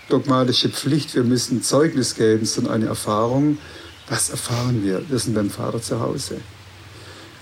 dogmatische 0.09 0.69
Pflicht, 0.69 1.15
wir 1.15 1.23
müssen 1.23 1.63
Zeugnis 1.63 2.15
geben, 2.15 2.45
sondern 2.45 2.73
eine 2.73 2.85
Erfahrung. 2.87 3.57
Was 4.09 4.29
erfahren 4.29 4.83
wir? 4.83 5.01
Wir 5.09 5.17
sind 5.17 5.33
beim 5.33 5.49
Vater 5.49 5.81
zu 5.81 5.99
Hause. 5.99 6.37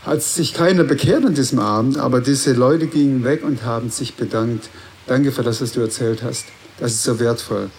Hat 0.05 0.21
sich 0.21 0.53
keiner 0.53 0.83
bekehrt 0.83 1.25
an 1.25 1.33
diesem 1.33 1.59
Abend, 1.59 1.97
aber 1.97 2.21
diese 2.21 2.53
Leute 2.53 2.87
gingen 2.87 3.23
weg 3.23 3.43
und 3.43 3.63
haben 3.63 3.89
sich 3.89 4.15
bedankt. 4.15 4.69
Danke 5.07 5.31
für 5.31 5.43
das, 5.43 5.61
was 5.61 5.73
du 5.73 5.81
erzählt 5.81 6.23
hast. 6.23 6.45
Das 6.79 6.91
ist 6.91 7.03
so 7.03 7.19
wertvoll. 7.19 7.69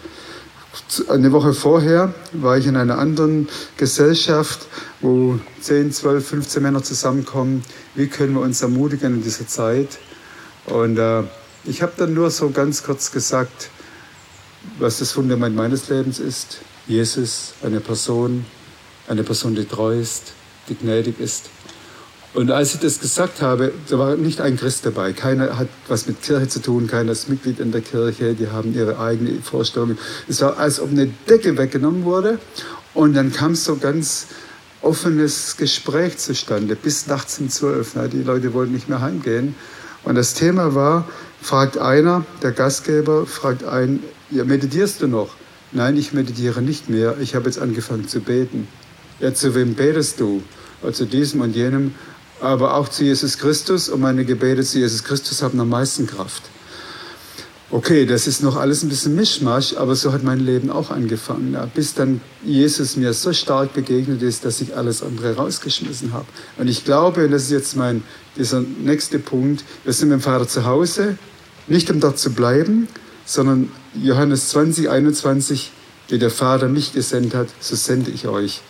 Eine 1.08 1.32
Woche 1.32 1.54
vorher 1.54 2.14
war 2.32 2.58
ich 2.58 2.66
in 2.66 2.76
einer 2.76 2.98
anderen 2.98 3.48
Gesellschaft, 3.76 4.66
wo 5.00 5.38
10, 5.60 5.92
12, 5.92 6.26
15 6.26 6.62
Männer 6.62 6.82
zusammenkommen. 6.82 7.62
Wie 7.94 8.08
können 8.08 8.34
wir 8.34 8.40
uns 8.40 8.60
ermutigen 8.62 9.14
in 9.14 9.22
dieser 9.22 9.46
Zeit? 9.46 9.98
Und 10.66 10.98
äh, 10.98 11.22
ich 11.64 11.82
habe 11.82 11.92
dann 11.96 12.14
nur 12.14 12.30
so 12.30 12.50
ganz 12.50 12.82
kurz 12.82 13.12
gesagt, 13.12 13.70
was 14.78 14.98
das 14.98 15.12
Fundament 15.12 15.54
meines 15.54 15.88
Lebens 15.88 16.18
ist. 16.18 16.58
Jesus, 16.86 17.54
eine 17.62 17.80
Person, 17.80 18.44
eine 19.08 19.22
Person, 19.22 19.54
die 19.54 19.64
treu 19.64 19.98
ist, 19.98 20.32
die 20.68 20.74
gnädig 20.74 21.20
ist, 21.20 21.50
und 22.34 22.50
als 22.50 22.74
ich 22.74 22.80
das 22.80 22.98
gesagt 22.98 23.40
habe, 23.42 23.72
da 23.88 23.98
war 23.98 24.16
nicht 24.16 24.40
ein 24.40 24.56
Christ 24.56 24.84
dabei. 24.84 25.12
Keiner 25.12 25.56
hat 25.56 25.68
was 25.86 26.08
mit 26.08 26.20
Kirche 26.20 26.48
zu 26.48 26.60
tun, 26.60 26.88
keiner 26.88 27.12
ist 27.12 27.28
Mitglied 27.28 27.60
in 27.60 27.70
der 27.70 27.80
Kirche, 27.80 28.34
die 28.34 28.48
haben 28.48 28.74
ihre 28.74 28.98
eigene 28.98 29.40
Vorstellung. 29.40 29.96
Es 30.28 30.40
war, 30.40 30.58
als 30.58 30.80
ob 30.80 30.90
eine 30.90 31.06
Decke 31.28 31.56
weggenommen 31.56 32.04
wurde. 32.04 32.40
Und 32.92 33.14
dann 33.14 33.32
kam 33.32 33.54
so 33.54 33.76
ganz 33.76 34.26
offenes 34.82 35.56
Gespräch 35.56 36.18
zustande, 36.18 36.74
bis 36.74 37.06
nachts 37.06 37.38
um 37.38 37.48
zwölf. 37.48 37.94
Die 38.12 38.22
Leute 38.22 38.52
wollten 38.52 38.72
nicht 38.72 38.88
mehr 38.88 39.00
heimgehen. 39.00 39.54
Und 40.02 40.16
das 40.16 40.34
Thema 40.34 40.74
war, 40.74 41.08
fragt 41.40 41.78
einer, 41.78 42.26
der 42.42 42.50
Gastgeber, 42.50 43.26
fragt 43.26 43.62
einen, 43.62 44.02
ja, 44.30 44.44
meditierst 44.44 45.00
du 45.00 45.06
noch? 45.06 45.36
Nein, 45.70 45.96
ich 45.96 46.12
meditiere 46.12 46.62
nicht 46.62 46.88
mehr. 46.88 47.16
Ich 47.20 47.36
habe 47.36 47.46
jetzt 47.46 47.60
angefangen 47.60 48.08
zu 48.08 48.20
beten. 48.20 48.66
Ja, 49.20 49.32
zu 49.32 49.54
wem 49.54 49.74
betest 49.74 50.18
du? 50.18 50.42
zu 50.92 51.06
diesem 51.06 51.40
und 51.40 51.56
jenem 51.56 51.94
aber 52.44 52.74
auch 52.74 52.88
zu 52.88 53.04
Jesus 53.04 53.38
Christus 53.38 53.88
und 53.88 54.00
meine 54.00 54.24
Gebete 54.24 54.62
zu 54.62 54.78
Jesus 54.78 55.02
Christus 55.02 55.42
haben 55.42 55.58
am 55.60 55.70
meisten 55.70 56.06
Kraft. 56.06 56.42
Okay, 57.70 58.06
das 58.06 58.26
ist 58.26 58.42
noch 58.42 58.56
alles 58.56 58.82
ein 58.82 58.88
bisschen 58.88 59.16
Mischmasch, 59.16 59.74
aber 59.76 59.96
so 59.96 60.12
hat 60.12 60.22
mein 60.22 60.38
Leben 60.38 60.70
auch 60.70 60.90
angefangen. 60.90 61.54
Ja, 61.54 61.66
bis 61.66 61.94
dann 61.94 62.20
Jesus 62.44 62.96
mir 62.96 63.12
so 63.14 63.32
stark 63.32 63.72
begegnet 63.72 64.22
ist, 64.22 64.44
dass 64.44 64.60
ich 64.60 64.76
alles 64.76 65.02
andere 65.02 65.34
rausgeschmissen 65.34 66.12
habe. 66.12 66.26
Und 66.56 66.68
ich 66.68 66.84
glaube, 66.84 67.24
und 67.24 67.32
das 67.32 67.44
ist 67.44 67.50
jetzt 67.50 67.76
mein, 67.76 68.04
dieser 68.36 68.60
nächste 68.60 69.18
Punkt, 69.18 69.64
wir 69.82 69.92
sind 69.92 70.10
mit 70.10 70.20
dem 70.20 70.22
Vater 70.22 70.46
zu 70.46 70.66
Hause, 70.66 71.18
nicht 71.66 71.90
um 71.90 71.98
dort 71.98 72.18
zu 72.18 72.30
bleiben, 72.30 72.86
sondern 73.24 73.70
Johannes 73.94 74.50
20, 74.50 74.90
21, 74.90 75.72
wie 76.08 76.18
der 76.18 76.30
Vater 76.30 76.68
mich 76.68 76.92
gesendet 76.92 77.34
hat, 77.34 77.48
so 77.58 77.74
sende 77.74 78.10
ich 78.10 78.28
euch. 78.28 78.60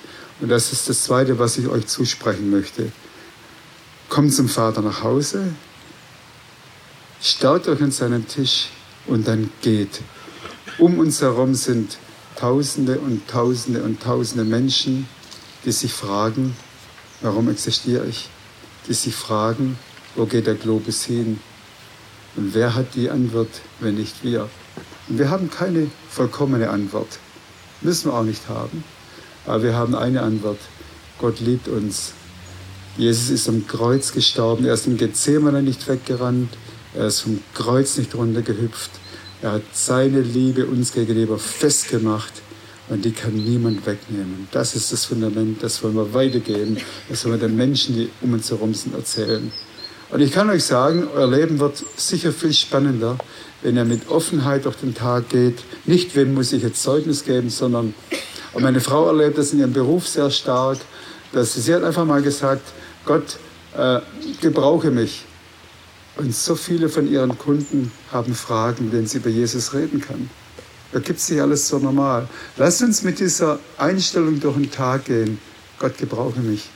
Und 0.40 0.48
das 0.48 0.72
ist 0.72 0.88
das 0.88 1.02
Zweite, 1.02 1.38
was 1.38 1.58
ich 1.58 1.68
euch 1.68 1.87
zusprechen 1.88 2.50
möchte 2.50 2.92
kommt 4.14 4.33
zum 4.33 4.48
Vater 4.48 4.81
nach 4.81 5.03
Hause, 5.03 5.42
staut 7.20 7.66
euch 7.66 7.83
an 7.83 7.90
seinen 7.90 8.29
Tisch 8.29 8.68
und 9.09 9.27
dann 9.27 9.50
geht. 9.61 10.03
Um 10.79 11.00
uns 11.00 11.20
herum 11.20 11.57
sind 11.57 11.98
Tausende 12.37 13.00
und 13.00 13.27
Tausende 13.27 13.83
und 13.83 14.00
Tausende 14.00 14.44
Menschen, 14.44 15.09
die 15.64 15.72
sich 15.72 15.92
fragen, 15.92 16.57
warum 17.22 17.50
existiere 17.50 18.07
ich? 18.07 18.29
Die 18.87 18.94
sich 18.94 19.16
fragen, 19.16 19.77
wo 20.14 20.27
geht 20.27 20.46
der 20.46 20.55
Globus 20.55 21.03
hin? 21.03 21.40
Und 22.37 22.55
wer 22.55 22.77
hat 22.77 22.94
die 22.94 23.11
Antwort, 23.11 23.62
wenn 23.81 23.96
nicht 23.96 24.22
wir? 24.22 24.48
Und 25.09 25.18
wir 25.18 25.29
haben 25.29 25.50
keine 25.50 25.90
vollkommene 26.09 26.70
Antwort. 26.70 27.18
Müssen 27.81 28.12
wir 28.12 28.14
auch 28.14 28.22
nicht 28.22 28.48
haben. 28.48 28.85
Aber 29.44 29.64
wir 29.64 29.74
haben 29.74 29.96
eine 29.96 30.22
Antwort. 30.22 30.61
Gott 31.18 31.40
liebt 31.40 31.66
uns 31.66 32.12
Jesus 32.96 33.30
ist 33.30 33.48
am 33.48 33.66
Kreuz 33.66 34.12
gestorben. 34.12 34.64
Er 34.64 34.74
ist 34.74 34.87
im 34.87 34.96
Gethsemane 34.96 35.62
nicht 35.62 35.88
weggerannt. 35.88 36.50
Er 36.94 37.07
ist 37.07 37.20
vom 37.20 37.40
Kreuz 37.54 37.98
nicht 37.98 38.14
runtergehüpft. 38.14 38.90
Er 39.42 39.52
hat 39.52 39.62
seine 39.72 40.20
Liebe 40.20 40.66
uns 40.66 40.92
gegenüber 40.92 41.38
festgemacht 41.38 42.33
und 42.88 43.04
die 43.04 43.11
kann 43.11 43.35
niemand 43.35 43.85
wegnehmen. 43.87 44.48
Das 44.52 44.76
ist 44.76 44.92
das 44.92 45.07
Fundament, 45.07 45.62
das 45.62 45.83
wollen 45.83 45.96
wir 45.96 46.14
weitergeben. 46.14 46.78
Das 47.09 47.24
wollen 47.24 47.40
wir 47.40 47.48
den 47.48 47.57
Menschen, 47.57 47.96
die 47.96 48.11
um 48.22 48.33
uns 48.33 48.50
herum 48.50 48.74
sind, 48.74 48.94
erzählen. 48.94 49.50
Und 50.11 50.20
ich 50.20 50.33
kann 50.33 50.48
euch 50.48 50.64
sagen, 50.64 51.09
euer 51.14 51.26
Leben 51.26 51.59
wird 51.59 51.83
sicher 51.96 52.33
viel 52.33 52.52
spannender, 52.52 53.18
wenn 53.62 53.76
ihr 53.76 53.85
mit 53.85 54.09
Offenheit 54.09 54.66
durch 54.66 54.76
den 54.76 54.94
Tag 54.94 55.30
geht. 55.30 55.59
Nicht, 55.87 56.14
wem 56.14 56.35
muss 56.35 56.52
ich 56.52 56.62
jetzt 56.62 56.83
Zeugnis 56.83 57.24
geben, 57.24 57.50
sondern 57.50 57.94
und 58.54 58.62
meine 58.62 58.80
Frau 58.80 59.09
erlebt 59.09 59.37
das 59.37 59.52
in 59.52 59.59
ihrem 59.59 59.72
Beruf 59.72 60.07
sehr 60.07 60.30
stark, 60.30 60.78
dass 61.33 61.54
sie, 61.54 61.61
sie 61.61 61.74
hat 61.74 61.83
einfach 61.83 62.04
mal 62.04 62.22
gesagt, 62.22 62.62
Gott, 63.04 63.38
äh, 63.76 64.00
gebrauche 64.40 64.90
mich. 64.90 65.24
Und 66.16 66.34
so 66.34 66.54
viele 66.54 66.88
von 66.88 67.10
ihren 67.10 67.36
Kunden 67.38 67.90
haben 68.12 68.34
Fragen, 68.34 68.92
wenn 68.92 69.06
sie 69.06 69.18
über 69.18 69.30
Jesus 69.30 69.74
reden 69.74 70.00
kann. 70.00 70.30
Da 70.92 71.00
gibt 71.00 71.18
es 71.18 71.28
nicht 71.28 71.40
alles 71.40 71.66
so 71.66 71.78
normal. 71.78 72.28
Lass 72.56 72.80
uns 72.80 73.02
mit 73.02 73.18
dieser 73.18 73.58
Einstellung 73.78 74.38
durch 74.38 74.54
den 74.54 74.70
Tag 74.70 75.06
gehen. 75.06 75.38
Gott 75.80 75.98
gebrauche 75.98 76.38
mich. 76.38 76.68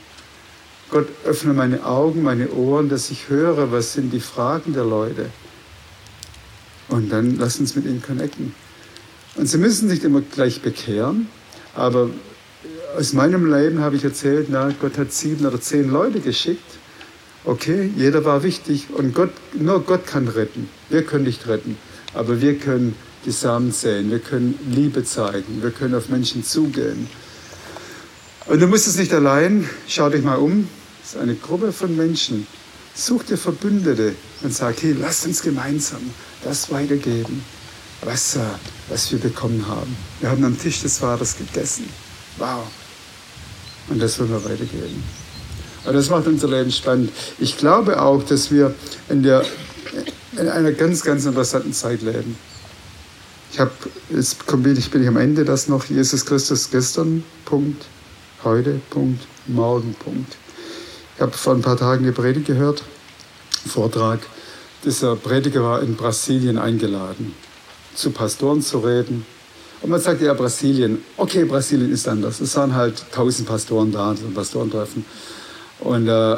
Gott 0.89 1.07
öffne 1.23 1.53
meine 1.53 1.85
Augen, 1.85 2.23
meine 2.23 2.49
Ohren, 2.49 2.89
dass 2.89 3.11
ich 3.11 3.29
höre, 3.29 3.71
was 3.71 3.93
sind 3.93 4.11
die 4.11 4.19
Fragen 4.19 4.73
der 4.73 4.83
Leute. 4.83 5.29
Und 6.89 7.09
dann 7.11 7.37
lass 7.37 7.59
uns 7.59 7.75
mit 7.75 7.85
ihnen 7.85 8.01
connecten. 8.01 8.53
Und 9.35 9.45
sie 9.47 9.57
müssen 9.57 9.87
nicht 9.87 10.03
immer 10.03 10.21
gleich 10.21 10.61
bekehren, 10.61 11.29
aber 11.75 12.09
aus 12.97 13.13
meinem 13.13 13.51
Leben 13.51 13.79
habe 13.79 13.95
ich 13.95 14.03
erzählt, 14.03 14.47
na, 14.49 14.71
Gott 14.79 14.97
hat 14.97 15.11
sieben 15.11 15.45
oder 15.45 15.61
zehn 15.61 15.89
Leute 15.89 16.19
geschickt. 16.19 16.77
Okay, 17.45 17.89
jeder 17.95 18.25
war 18.25 18.43
wichtig 18.43 18.87
und 18.93 19.13
Gott, 19.13 19.31
nur 19.53 19.83
Gott 19.83 20.05
kann 20.05 20.27
retten. 20.27 20.69
Wir 20.89 21.03
können 21.03 21.23
nicht 21.23 21.47
retten, 21.47 21.77
aber 22.13 22.41
wir 22.41 22.57
können 22.57 22.95
die 23.25 23.31
Samen 23.31 23.71
säen, 23.71 24.11
wir 24.11 24.19
können 24.19 24.59
Liebe 24.69 25.03
zeigen, 25.03 25.61
wir 25.61 25.71
können 25.71 25.95
auf 25.95 26.09
Menschen 26.09 26.43
zugehen. 26.43 27.07
Und 28.47 28.61
du 28.61 28.67
musst 28.67 28.87
es 28.87 28.97
nicht 28.97 29.13
allein, 29.13 29.69
schau 29.87 30.09
dich 30.09 30.23
mal 30.23 30.35
um, 30.35 30.67
es 31.03 31.13
ist 31.13 31.21
eine 31.21 31.35
Gruppe 31.35 31.71
von 31.71 31.95
Menschen. 31.95 32.47
Such 32.95 33.23
dir 33.23 33.37
Verbündete 33.37 34.15
und 34.41 34.53
sag, 34.53 34.81
hey, 34.81 34.95
lass 34.99 35.25
uns 35.25 35.41
gemeinsam 35.41 36.01
das 36.43 36.69
weitergeben, 36.71 37.43
was, 38.03 38.35
äh, 38.35 38.39
was 38.89 39.11
wir 39.11 39.19
bekommen 39.19 39.65
haben. 39.67 39.95
Wir 40.19 40.29
haben 40.29 40.43
am 40.43 40.59
Tisch 40.59 40.81
des 40.81 40.97
Vaters 40.97 41.37
gegessen. 41.37 41.87
Wow. 42.37 42.63
Und 43.89 44.01
das 44.01 44.19
wollen 44.19 44.29
wir 44.29 44.43
weitergeben. 44.43 45.03
Und 45.85 45.93
das 45.93 46.09
macht 46.09 46.27
unser 46.27 46.47
Leben 46.47 46.71
spannend. 46.71 47.11
Ich 47.39 47.57
glaube 47.57 48.01
auch, 48.01 48.23
dass 48.23 48.51
wir 48.51 48.75
in, 49.09 49.23
der, 49.23 49.43
in 50.37 50.47
einer 50.47 50.71
ganz, 50.71 51.03
ganz 51.03 51.25
interessanten 51.25 51.73
Zeit 51.73 52.01
leben. 52.01 52.37
Ich 53.51 53.59
habe, 53.59 53.71
jetzt 54.09 54.45
bin 54.45 54.77
ich, 54.77 54.91
bin 54.91 55.01
ich 55.01 55.07
am 55.07 55.17
Ende 55.17 55.45
das 55.45 55.67
noch, 55.67 55.85
Jesus 55.85 56.25
Christus 56.25 56.69
gestern, 56.69 57.23
Punkt, 57.45 57.85
heute, 58.43 58.79
Punkt, 58.89 59.25
morgen, 59.47 59.95
Punkt. 59.95 60.37
Ich 61.15 61.21
habe 61.21 61.31
vor 61.31 61.55
ein 61.55 61.61
paar 61.61 61.77
Tagen 61.77 62.03
eine 62.03 62.13
Predigt 62.13 62.45
gehört, 62.45 62.83
Vortrag. 63.67 64.19
Dieser 64.85 65.15
Prediger 65.15 65.63
war 65.63 65.81
in 65.81 65.95
Brasilien 65.95 66.57
eingeladen, 66.57 67.33
zu 67.95 68.11
Pastoren 68.11 68.61
zu 68.61 68.79
reden. 68.79 69.25
Und 69.81 69.89
man 69.89 70.01
sagt 70.01 70.21
ja, 70.21 70.33
Brasilien, 70.33 71.03
okay, 71.15 71.45
Brasilien 71.45 71.91
ist 71.91 72.07
anders. 72.07 72.41
Es 72.41 72.55
waren 72.57 72.75
halt 72.75 73.03
tausend 73.11 73.47
Pastoren 73.47 73.91
da, 73.91 74.13
so 74.15 74.25
ein 74.25 74.33
Pastorentreffen. 74.33 75.05
Und 75.79 76.07
äh, 76.07 76.37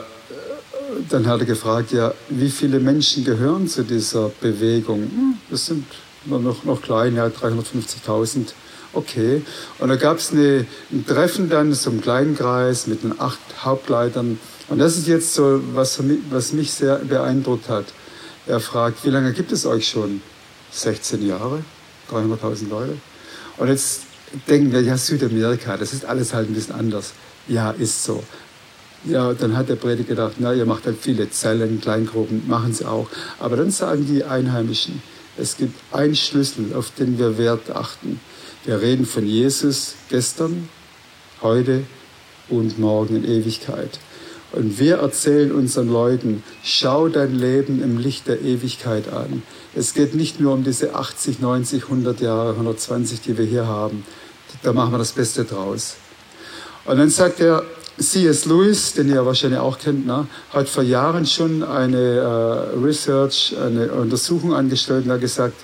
dann 1.10 1.26
hat 1.28 1.40
er 1.40 1.46
gefragt, 1.46 1.92
ja, 1.92 2.14
wie 2.30 2.50
viele 2.50 2.80
Menschen 2.80 3.24
gehören 3.24 3.68
zu 3.68 3.84
dieser 3.84 4.30
Bewegung? 4.42 5.02
Hm, 5.02 5.38
das 5.50 5.66
sind 5.66 5.86
noch, 6.26 6.64
noch 6.64 6.82
klein, 6.82 7.16
ja, 7.16 7.26
350.000. 7.26 8.54
Okay. 8.94 9.42
Und 9.80 9.90
da 9.90 9.96
gab 9.96 10.18
es 10.18 10.32
ein 10.32 10.68
Treffen 11.08 11.50
dann, 11.50 11.74
so 11.74 11.90
einem 11.90 12.02
kleinen 12.02 12.38
Kreis 12.38 12.88
mit 12.88 13.04
den 13.04 13.20
acht 13.20 13.40
Hauptleitern. 13.64 14.38
Und 14.70 14.80
das 14.80 14.98
ist 14.98 15.08
jetzt 15.08 15.34
so, 15.34 15.62
was, 15.74 16.00
was 16.30 16.54
mich 16.54 16.72
sehr 16.72 16.98
beeindruckt 16.98 17.70
hat. 17.70 17.86
Er 18.48 18.60
fragt, 18.60 19.04
wie 19.06 19.10
lange 19.10 19.34
gibt 19.34 19.52
es 19.52 19.66
euch 19.66 19.88
schon? 19.88 20.22
16 20.72 21.26
Jahre, 21.26 21.64
300.000 22.12 22.70
Leute. 22.70 22.98
Und 23.62 23.68
jetzt 23.68 24.02
denken 24.50 24.72
wir, 24.72 24.82
ja, 24.82 24.98
Südamerika, 24.98 25.78
das 25.78 25.94
ist 25.94 26.04
alles 26.04 26.34
halt 26.34 26.50
ein 26.50 26.56
bisschen 26.56 26.74
anders. 26.74 27.14
Ja, 27.48 27.70
ist 27.70 28.04
so. 28.04 28.24
Ja, 29.06 29.34
dann 29.34 29.56
hat 29.56 29.70
der 29.70 29.76
Prediger 29.76 30.10
gedacht, 30.10 30.38
na, 30.40 30.52
ihr 30.52 30.66
macht 30.66 30.88
halt 30.88 30.98
viele 31.00 31.30
Zellen, 31.30 31.80
Kleingruppen, 31.80 32.48
machen 32.48 32.74
sie 32.74 32.88
auch. 32.88 33.08
Aber 33.38 33.58
dann 33.58 33.70
sagen 33.70 34.08
die 34.08 34.24
Einheimischen, 34.24 35.04
es 35.38 35.58
gibt 35.58 35.76
einen 35.94 36.16
Schlüssel, 36.16 36.74
auf 36.74 36.90
den 36.98 37.20
wir 37.20 37.38
Wert 37.38 37.70
achten. 37.70 38.20
Wir 38.66 38.82
reden 38.82 39.06
von 39.06 39.28
Jesus 39.28 39.94
gestern, 40.10 40.68
heute 41.44 41.84
und 42.50 42.80
morgen 42.80 43.18
in 43.18 43.26
Ewigkeit. 43.26 44.00
Und 44.54 44.80
wir 44.80 44.98
erzählen 44.98 45.52
unseren 45.52 45.88
Leuten, 45.88 46.44
schau 46.64 47.08
dein 47.08 47.36
Leben 47.36 47.82
im 47.82 47.98
Licht 47.98 48.28
der 48.28 48.42
Ewigkeit 48.42 49.12
an. 49.12 49.44
Es 49.74 49.94
geht 49.94 50.14
nicht 50.14 50.42
nur 50.42 50.54
um 50.54 50.64
diese 50.64 50.94
80, 50.96 51.40
90, 51.40 51.84
100 51.84 52.20
Jahre, 52.20 52.52
120, 52.52 53.22
die 53.22 53.38
wir 53.38 53.46
hier 53.46 53.68
haben. 53.68 54.04
Da 54.64 54.74
machen 54.74 54.92
wir 54.92 54.98
das 54.98 55.14
Beste 55.14 55.46
draus. 55.46 55.96
Und 56.84 56.98
dann 56.98 57.10
sagt 57.10 57.40
er, 57.40 57.64
C.S. 57.98 58.46
Lewis, 58.46 58.94
den 58.94 59.10
ihr 59.10 59.26
wahrscheinlich 59.26 59.60
auch 59.60 59.78
kennt, 59.78 60.06
ne, 60.06 60.28
hat 60.52 60.68
vor 60.68 60.84
Jahren 60.84 61.26
schon 61.26 61.64
eine 61.64 61.98
äh, 61.98 62.78
Research, 62.78 63.56
eine 63.58 63.92
Untersuchung 63.92 64.54
angestellt 64.54 65.06
und 65.06 65.12
hat 65.12 65.22
gesagt, 65.22 65.56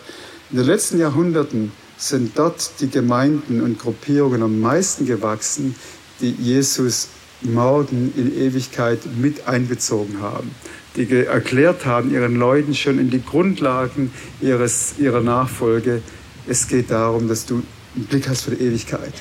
in 0.52 0.58
den 0.58 0.68
letzten 0.68 1.00
Jahrhunderten 1.00 1.72
sind 1.98 2.38
dort 2.38 2.80
die 2.80 2.90
Gemeinden 2.90 3.62
und 3.62 3.80
Gruppierungen 3.80 4.44
am 4.44 4.60
meisten 4.62 5.06
gewachsen, 5.06 5.76
die 6.22 6.32
Jesus 6.32 7.08
morgen 7.42 8.14
in 8.16 8.36
Ewigkeit 8.36 9.00
mit 9.18 9.48
einbezogen 9.48 10.22
haben, 10.22 10.52
die 10.96 11.12
erklärt 11.26 11.86
haben 11.86 12.12
ihren 12.12 12.36
Leuten 12.36 12.74
schon 12.74 13.00
in 13.00 13.10
die 13.10 13.24
Grundlagen 13.24 14.12
ihres, 14.42 14.96
ihrer 14.98 15.22
Nachfolge, 15.22 16.02
es 16.48 16.68
geht 16.68 16.92
darum, 16.92 17.28
dass 17.28 17.46
du 17.46 17.62
einen 17.96 18.06
Blick 18.06 18.28
hast 18.28 18.44
für 18.44 18.52
die 18.52 18.64
Ewigkeit. 18.64 19.14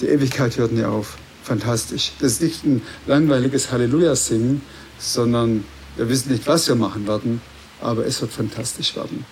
Die 0.00 0.06
Ewigkeit 0.06 0.56
hört 0.58 0.72
nie 0.72 0.84
auf 0.84 1.16
fantastisch. 1.42 2.12
Das 2.20 2.32
ist 2.32 2.42
nicht 2.42 2.64
ein 2.64 2.82
langweiliges 3.06 3.72
Halleluja-Singen, 3.72 4.62
sondern 4.98 5.64
wir 5.96 6.08
wissen 6.08 6.30
nicht, 6.30 6.46
was 6.46 6.68
wir 6.68 6.76
machen 6.76 7.06
werden, 7.06 7.40
aber 7.80 8.06
es 8.06 8.20
wird 8.20 8.30
fantastisch 8.30 8.94
werden. 8.94 9.24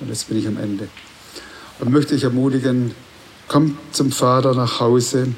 Und 0.00 0.08
jetzt 0.08 0.28
bin 0.28 0.38
ich 0.38 0.46
am 0.46 0.58
Ende. 0.58 0.88
Und 1.78 1.90
möchte 1.90 2.14
ich 2.14 2.24
ermutigen, 2.24 2.92
kommt 3.48 3.76
zum 3.92 4.12
Vater 4.12 4.54
nach 4.54 4.80
Hause, 4.80 5.28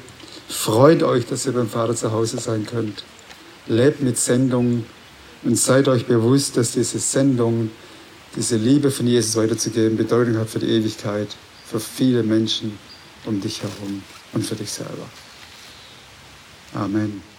freut 0.47 1.03
euch, 1.03 1.25
dass 1.25 1.45
ihr 1.45 1.53
beim 1.53 1.69
Vater 1.69 1.95
zu 1.95 2.11
Hause 2.11 2.37
sein 2.39 2.65
könnt. 2.65 3.03
Lebt 3.67 4.01
mit 4.01 4.17
Sendung 4.17 4.85
und 5.43 5.57
seid 5.57 5.87
euch 5.87 6.05
bewusst, 6.05 6.57
dass 6.57 6.71
diese 6.71 6.99
Sendung, 6.99 7.69
diese 8.35 8.55
Liebe 8.55 8.91
von 8.91 9.07
Jesus 9.07 9.35
weiterzugeben, 9.35 9.97
Bedeutung 9.97 10.37
hat 10.37 10.49
für 10.49 10.59
die 10.59 10.69
Ewigkeit, 10.69 11.27
für 11.65 11.79
viele 11.79 12.23
Menschen 12.23 12.77
um 13.25 13.41
dich 13.41 13.61
herum 13.61 14.03
und 14.33 14.45
für 14.45 14.55
dich 14.55 14.71
selber. 14.71 15.09
Amen. 16.73 17.36